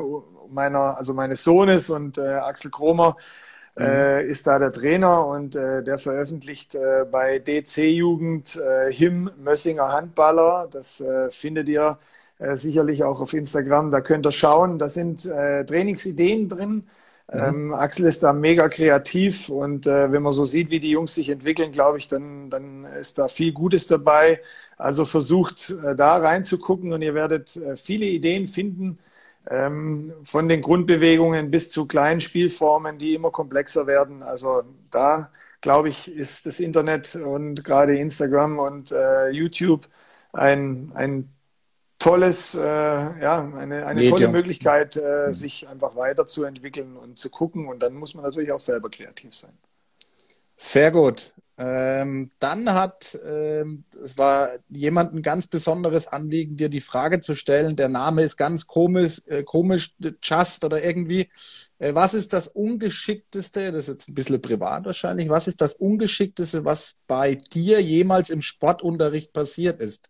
[0.49, 3.17] meiner, also meines Sohnes und äh, Axel Kromer.
[3.75, 3.83] Mhm.
[3.83, 6.77] Äh, ist da der Trainer und der veröffentlicht
[7.09, 8.59] bei DC Jugend
[8.89, 10.67] Him Mössinger Handballer.
[10.69, 11.97] Das findet ihr
[12.41, 13.91] äh, sicherlich auch auf Instagram.
[13.91, 14.79] Da könnt ihr schauen.
[14.79, 16.87] Da sind äh, Trainingsideen drin.
[17.31, 17.39] Mhm.
[17.39, 21.15] Ähm, Axel ist da mega kreativ und äh, wenn man so sieht, wie die Jungs
[21.15, 24.41] sich entwickeln, glaube ich, dann, dann ist da viel Gutes dabei.
[24.77, 28.99] Also versucht äh, da reinzugucken und ihr werdet äh, viele Ideen finden,
[29.49, 34.23] ähm, von den Grundbewegungen bis zu kleinen Spielformen, die immer komplexer werden.
[34.23, 35.31] Also da,
[35.61, 39.87] glaube ich, ist das Internet und gerade Instagram und äh, YouTube
[40.33, 41.29] ein, ein
[42.01, 45.33] tolles, äh, ja, eine, eine tolle Möglichkeit, äh, mhm.
[45.33, 47.67] sich einfach weiterzuentwickeln und zu gucken.
[47.67, 49.53] Und dann muss man natürlich auch selber kreativ sein.
[50.55, 51.33] Sehr gut.
[51.57, 57.35] Ähm, dann hat, ähm, es war jemand ein ganz besonderes Anliegen, dir die Frage zu
[57.35, 57.75] stellen.
[57.75, 59.93] Der Name ist ganz komisch, äh, komisch,
[60.23, 61.29] Just oder irgendwie.
[61.77, 65.75] Äh, was ist das Ungeschickteste, das ist jetzt ein bisschen privat wahrscheinlich, was ist das
[65.75, 70.09] Ungeschickteste, was bei dir jemals im Sportunterricht passiert ist?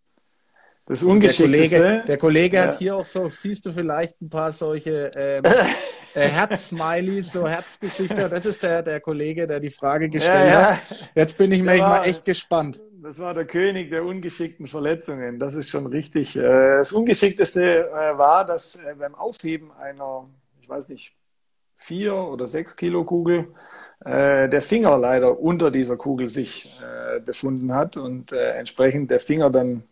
[0.91, 1.69] Das Ungeschickteste.
[1.69, 2.63] Der Kollege, der Kollege ja.
[2.63, 5.41] hat hier auch so, siehst du vielleicht ein paar solche ähm,
[6.13, 8.27] äh, Herz-Smileys, so Herzgesichter.
[8.27, 11.11] Das ist der, der Kollege, der die Frage gestellt ja, hat.
[11.15, 12.81] Jetzt bin ich mir mal echt gespannt.
[13.01, 15.39] Das war der König der ungeschickten Verletzungen.
[15.39, 16.35] Das ist schon richtig.
[16.35, 16.41] Äh,
[16.79, 20.27] das Ungeschickteste äh, war, dass äh, beim Aufheben einer,
[20.59, 21.15] ich weiß nicht,
[21.77, 23.47] vier oder sechs Kilo Kugel
[24.03, 26.79] der Finger leider unter dieser Kugel sich
[27.23, 29.83] befunden hat und entsprechend der Finger dann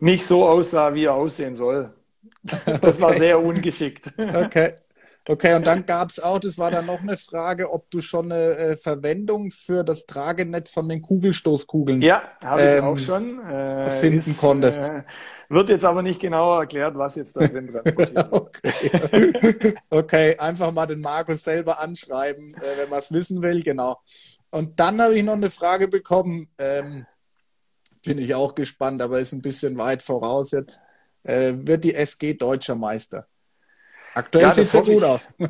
[0.00, 1.90] nicht so aussah, wie er aussehen soll.
[2.42, 3.02] Das okay.
[3.02, 4.12] war sehr ungeschickt.
[4.16, 4.72] Okay.
[5.28, 8.32] Okay, und dann gab es auch, das war dann noch eine Frage, ob du schon
[8.32, 13.38] eine äh, Verwendung für das Tragenetz von den Kugelstoßkugeln Ja, habe ich ähm, auch schon.
[13.46, 14.80] Äh, finden ist, konntest.
[14.80, 15.02] Äh,
[15.50, 18.32] wird jetzt aber nicht genauer erklärt, was jetzt da drin transportiert wird.
[18.32, 19.74] okay.
[19.90, 24.00] okay, einfach mal den Markus selber anschreiben, äh, wenn man es wissen will, genau.
[24.50, 26.48] Und dann habe ich noch eine Frage bekommen.
[26.58, 27.06] Ähm,
[28.04, 30.80] bin ich auch gespannt, aber ist ein bisschen weit voraus jetzt.
[31.22, 33.26] Äh, wird die SG deutscher Meister?
[34.14, 35.28] Aktuell ja, sieht es ja gut ich, aus.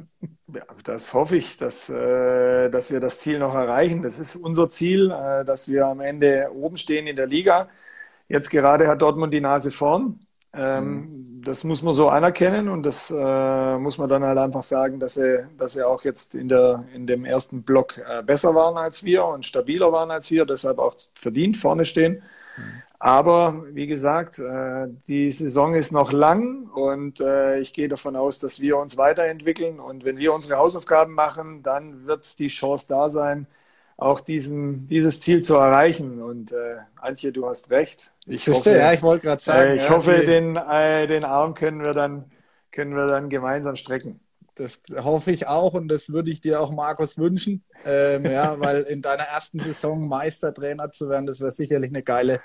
[0.53, 4.03] Ja, das hoffe ich, dass, äh, dass wir das Ziel noch erreichen.
[4.03, 7.69] Das ist unser Ziel, äh, dass wir am Ende oben stehen in der Liga.
[8.27, 10.19] Jetzt gerade hat Dortmund die Nase vorn.
[10.53, 11.43] Ähm, mhm.
[11.43, 15.15] Das muss man so anerkennen und das äh, muss man dann halt einfach sagen, dass
[15.15, 19.25] sie, dass sie auch jetzt in, der, in dem ersten Block besser waren als wir
[19.27, 22.25] und stabiler waren als wir, deshalb auch verdient vorne stehen.
[22.99, 28.39] Aber wie gesagt, äh, die Saison ist noch lang und äh, ich gehe davon aus,
[28.39, 33.09] dass wir uns weiterentwickeln und wenn wir unsere Hausaufgaben machen, dann wird die Chance da
[33.09, 33.47] sein,
[33.97, 36.23] auch diesen, dieses Ziel zu erreichen.
[36.23, 38.13] Und äh, Antje, du hast recht.
[38.27, 39.71] Ich hoffe, ja, ich wollte gerade sagen.
[39.71, 42.25] Äh, ich ja, hoffe, den, äh, den Arm können wir dann,
[42.71, 44.21] können wir dann gemeinsam strecken.
[44.61, 47.65] Das hoffe ich auch und das würde ich dir auch, Markus, wünschen.
[47.85, 52.41] Ähm, ja, weil in deiner ersten Saison Meistertrainer zu werden, das wäre sicherlich eine geile,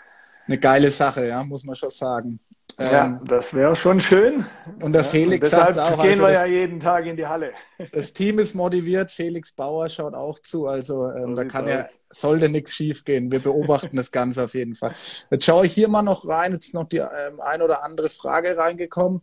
[0.48, 2.40] eine geile Sache, ja, muss man schon sagen.
[2.78, 4.46] Ja, ähm, das wäre schon schön.
[4.82, 7.52] Und der Felix ja, deshalb auch, gehen also wir ja jeden Tag in die Halle.
[7.94, 9.12] Das Team ist motiviert.
[9.12, 10.68] Felix Bauer schaut auch zu.
[10.68, 13.32] Also ähm, so da kann ja, sollte nichts schief gehen.
[13.32, 14.94] Wir beobachten das Ganze auf jeden Fall.
[15.32, 16.52] Jetzt schaue ich hier mal noch rein.
[16.52, 19.22] Jetzt noch die ähm, ein oder andere Frage reingekommen.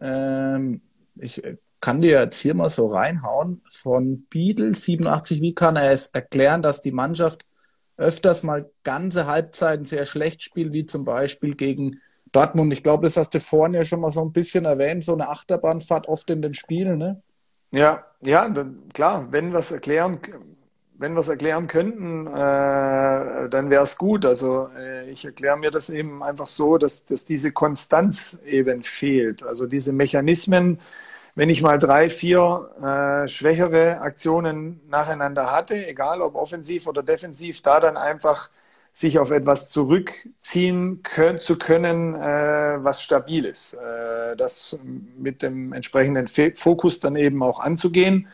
[0.00, 0.82] Ähm,
[1.16, 3.60] ich äh, kann dir jetzt hier mal so reinhauen.
[3.68, 5.42] Von Beadle 87.
[5.42, 7.44] Wie kann er es erklären, dass die Mannschaft
[7.98, 13.18] öfters mal ganze Halbzeiten sehr schlecht spielt, wie zum Beispiel gegen Dortmund, ich glaube, das
[13.18, 16.40] hast du vorhin ja schon mal so ein bisschen erwähnt, so eine Achterbahnfahrt oft in
[16.40, 17.20] den Spielen, ne?
[17.72, 18.48] Ja, ja,
[18.94, 20.18] klar, wenn wir es erklären,
[20.94, 24.24] wenn wir es erklären könnten, äh, dann wäre es gut.
[24.24, 29.42] Also äh, ich erkläre mir das eben einfach so, dass, dass diese Konstanz eben fehlt.
[29.42, 30.78] Also diese Mechanismen,
[31.34, 32.70] wenn ich mal drei, vier
[33.24, 38.50] äh, schwächere Aktionen nacheinander hatte, egal ob offensiv oder defensiv, da dann einfach
[38.92, 43.74] sich auf etwas zurückziehen können, zu können, äh, was stabil ist.
[43.74, 44.78] Äh, das
[45.16, 48.28] mit dem entsprechenden Fokus dann eben auch anzugehen.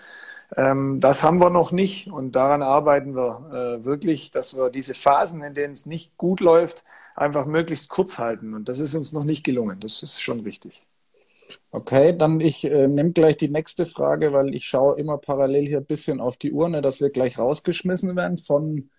[0.57, 4.95] Ähm, das haben wir noch nicht und daran arbeiten wir äh, wirklich, dass wir diese
[4.95, 6.85] Phasen, in denen es nicht gut läuft,
[7.15, 8.55] einfach möglichst kurz halten.
[8.55, 9.81] Und das ist uns noch nicht gelungen.
[9.81, 10.88] Das ist schon richtig.
[11.71, 15.79] Okay, dann ich äh, nehme gleich die nächste Frage, weil ich schaue immer parallel hier
[15.79, 18.91] ein bisschen auf die Urne, dass wir gleich rausgeschmissen werden von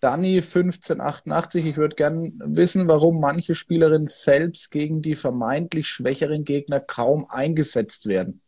[0.00, 6.78] Danny 1588, ich würde gerne wissen, warum manche Spielerinnen selbst gegen die vermeintlich schwächeren Gegner
[6.80, 8.42] kaum eingesetzt werden.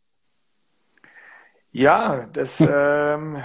[1.72, 3.38] Ja, das ähm,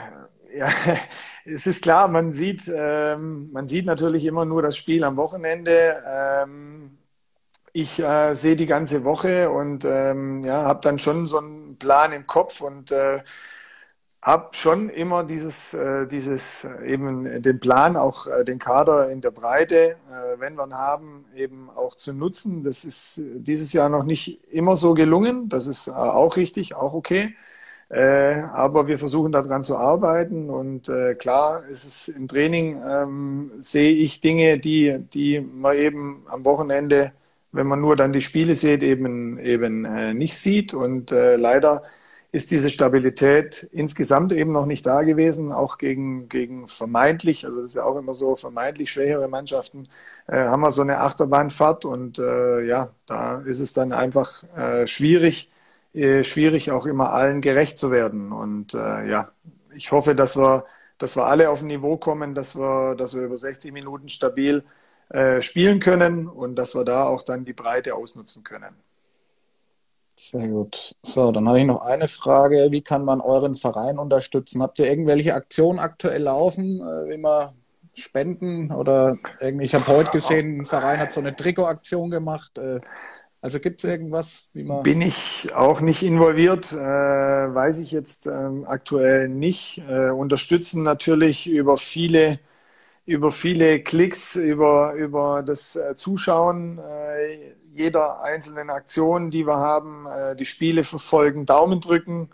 [0.55, 0.69] ja,
[1.45, 6.03] es ist klar, man sieht, ähm, man sieht natürlich immer nur das Spiel am Wochenende.
[6.05, 6.97] Ähm,
[7.73, 12.11] ich äh, sehe die ganze Woche und ähm, ja, habe dann schon so einen Plan
[12.13, 13.23] im Kopf und äh,
[14.21, 19.21] habe schon immer dieses, äh, dieses äh, eben den Plan, auch äh, den Kader in
[19.21, 22.63] der Breite, äh, wenn wir ihn haben, eben auch zu nutzen.
[22.63, 25.49] Das ist dieses Jahr noch nicht immer so gelungen.
[25.49, 27.35] Das ist äh, auch richtig, auch okay.
[27.89, 33.51] Äh, aber wir versuchen daran zu arbeiten und äh, klar ist es im Training, ähm,
[33.59, 37.11] sehe ich Dinge, die, die man eben am Wochenende,
[37.51, 40.73] wenn man nur dann die Spiele sieht, eben, eben äh, nicht sieht.
[40.73, 41.83] Und äh, leider
[42.31, 47.69] ist diese Stabilität insgesamt eben noch nicht da gewesen, auch gegen, gegen vermeintlich, also das
[47.69, 49.87] ist ja auch immer so, vermeintlich schwächere Mannschaften,
[50.27, 54.87] äh, haben wir so eine Achterbahnfahrt und äh, ja, da ist es dann einfach äh,
[54.87, 55.49] schwierig,
[55.93, 58.31] äh, schwierig auch immer allen gerecht zu werden.
[58.31, 59.31] Und äh, ja,
[59.75, 60.65] ich hoffe, dass wir,
[60.97, 64.63] dass wir alle auf ein Niveau kommen, dass wir, dass wir über 60 Minuten stabil
[65.11, 68.75] äh, spielen können und dass wir da auch dann die Breite ausnutzen können.
[70.15, 70.95] Sehr gut.
[71.01, 72.67] So, dann habe ich noch eine Frage.
[72.71, 74.61] Wie kann man euren Verein unterstützen?
[74.61, 77.53] Habt ihr irgendwelche Aktionen aktuell laufen, äh, wie man
[77.93, 79.65] spenden oder irgendwie?
[79.65, 82.57] Ich habe heute gesehen, ein Verein hat so eine Trikotaktion gemacht.
[82.57, 82.81] Äh,
[83.41, 84.83] also gibt es irgendwas, wie man.
[84.83, 89.81] Bin ich auch nicht involviert, äh, weiß ich jetzt ähm, aktuell nicht.
[89.89, 92.39] Äh, unterstützen natürlich über viele,
[93.11, 96.79] über viele Klicks, über, über das äh, Zuschauen.
[96.79, 102.29] Äh, jeder einzelnen Aktion, die wir haben, äh, die Spiele verfolgen, Daumen drücken.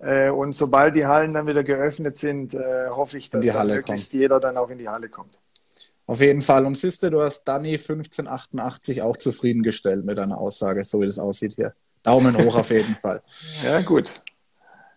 [0.00, 4.10] Äh, und sobald die Hallen dann wieder geöffnet sind, äh, hoffe ich, dass dann möglichst
[4.10, 4.20] kommt.
[4.20, 5.38] jeder dann auch in die Halle kommt.
[6.06, 6.66] Auf jeden Fall.
[6.66, 11.54] Und siehste, du hast Danny 1588 auch zufriedengestellt mit deiner Aussage, so wie das aussieht
[11.54, 11.74] hier.
[12.02, 13.22] Daumen hoch auf jeden Fall.
[13.64, 14.22] Ja, gut.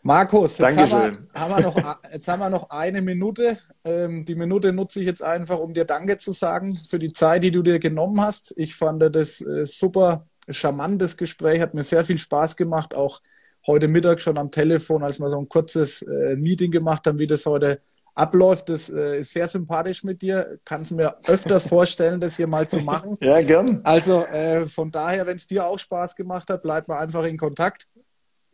[0.04, 3.58] Markus, jetzt haben wir, haben wir, noch, jetzt haben wir noch eine Minute.
[3.88, 7.44] Ähm, die Minute nutze ich jetzt einfach, um dir Danke zu sagen für die Zeit,
[7.44, 8.54] die du dir genommen hast.
[8.58, 13.22] Ich fand das äh, super charmantes Gespräch, hat mir sehr viel Spaß gemacht, auch
[13.66, 17.28] heute Mittag schon am Telefon, als wir so ein kurzes äh, Meeting gemacht haben, wie
[17.28, 17.80] das heute
[18.14, 18.68] abläuft.
[18.70, 20.60] Das äh, ist sehr sympathisch mit dir.
[20.66, 23.18] Kannst mir öfters vorstellen, das hier mal zu machen.
[23.22, 23.82] Ja, gern.
[23.84, 27.38] Also äh, von daher, wenn es dir auch Spaß gemacht hat, bleibt mal einfach in
[27.38, 27.88] Kontakt.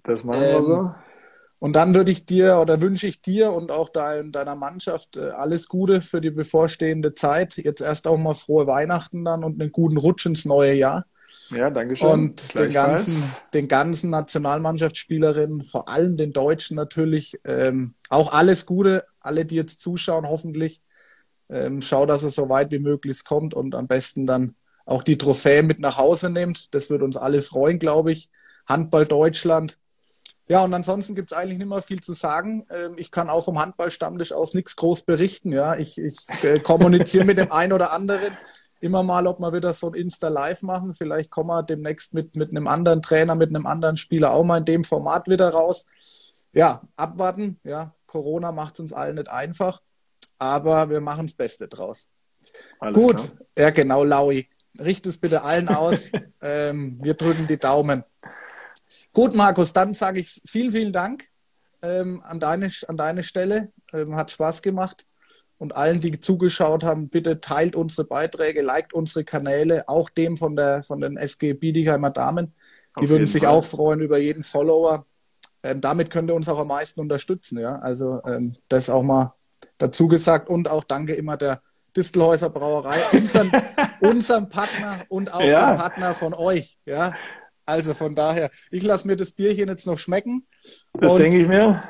[0.03, 0.93] Das machen wir so.
[1.63, 5.29] Und dann würde ich dir oder wünsche ich dir und auch dein, deiner Mannschaft äh,
[5.29, 7.55] alles Gute für die bevorstehende Zeit.
[7.55, 11.05] Jetzt erst auch mal frohe Weihnachten dann und einen guten Rutsch ins neue Jahr.
[11.51, 12.09] Ja, danke schön.
[12.09, 19.05] Und den ganzen, den ganzen Nationalmannschaftsspielerinnen, vor allem den Deutschen natürlich, ähm, auch alles Gute,
[19.21, 20.81] alle, die jetzt zuschauen, hoffentlich.
[21.47, 24.55] Ähm, schau, dass es so weit wie möglich kommt und am besten dann
[24.85, 26.75] auch die Trophäe mit nach Hause nimmt.
[26.75, 28.29] Das wird uns alle freuen, glaube ich.
[28.65, 29.77] Handball Deutschland.
[30.47, 32.65] Ja, und ansonsten gibt es eigentlich nicht mehr viel zu sagen.
[32.69, 35.51] Ähm, ich kann auch vom Handballstammtisch aus nichts groß berichten.
[35.51, 38.37] Ja, ich, ich äh, kommuniziere mit dem einen oder anderen
[38.81, 40.93] immer mal, ob wir wieder so ein Insta-Live machen.
[40.93, 44.57] Vielleicht kommen wir demnächst mit, mit einem anderen Trainer, mit einem anderen Spieler auch mal
[44.57, 45.85] in dem Format wieder raus.
[46.51, 47.59] Ja, abwarten.
[47.63, 49.81] Ja, Corona macht es uns allen nicht einfach,
[50.37, 52.09] aber wir machen das Beste draus.
[52.79, 53.47] Alles Gut, klar.
[53.57, 54.49] ja genau, Laui.
[54.79, 56.11] Richt es bitte allen aus.
[56.41, 58.03] ähm, wir drücken die Daumen.
[59.13, 61.25] Gut, Markus, dann sage ich vielen, vielen Dank
[61.83, 63.71] ähm, an, deine, an deine Stelle.
[63.93, 65.05] Ähm, hat Spaß gemacht.
[65.59, 70.55] Und allen, die zugeschaut haben, bitte teilt unsere Beiträge, liked unsere Kanäle, auch dem von,
[70.55, 72.55] der, von den SG Biedigheimer Damen.
[72.99, 73.51] Die Auf würden sich Fall.
[73.51, 75.05] auch freuen über jeden Follower.
[75.61, 77.59] Ähm, damit könnt ihr uns auch am meisten unterstützen.
[77.59, 77.77] Ja?
[77.79, 79.35] Also ähm, das auch mal
[79.77, 80.49] dazu gesagt.
[80.49, 81.61] Und auch danke immer der
[81.95, 83.51] Distelhäuser Brauerei, unseren,
[84.01, 85.71] unserem Partner und auch ja.
[85.71, 86.79] dem Partner von euch.
[86.85, 87.13] Ja?
[87.65, 90.47] Also von daher, ich lasse mir das Bierchen jetzt noch schmecken.
[90.93, 91.83] Das denke ich mir.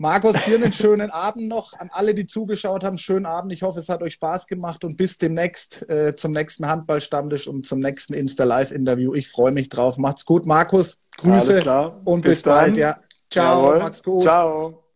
[0.00, 1.74] Markus, dir einen schönen Abend noch.
[1.74, 3.52] An alle, die zugeschaut haben, schönen Abend.
[3.52, 7.66] Ich hoffe, es hat euch Spaß gemacht und bis demnächst äh, zum nächsten Handballstammtisch und
[7.66, 9.12] zum nächsten Insta-Live-Interview.
[9.12, 9.98] Ich freue mich drauf.
[9.98, 10.98] Macht's gut, Markus.
[11.18, 11.60] Grüße
[12.04, 12.78] und bis, bis bald.
[12.78, 12.98] Ja.
[13.30, 13.78] Ciao, Jawohl.
[13.80, 14.22] macht's gut.
[14.22, 14.89] Ciao.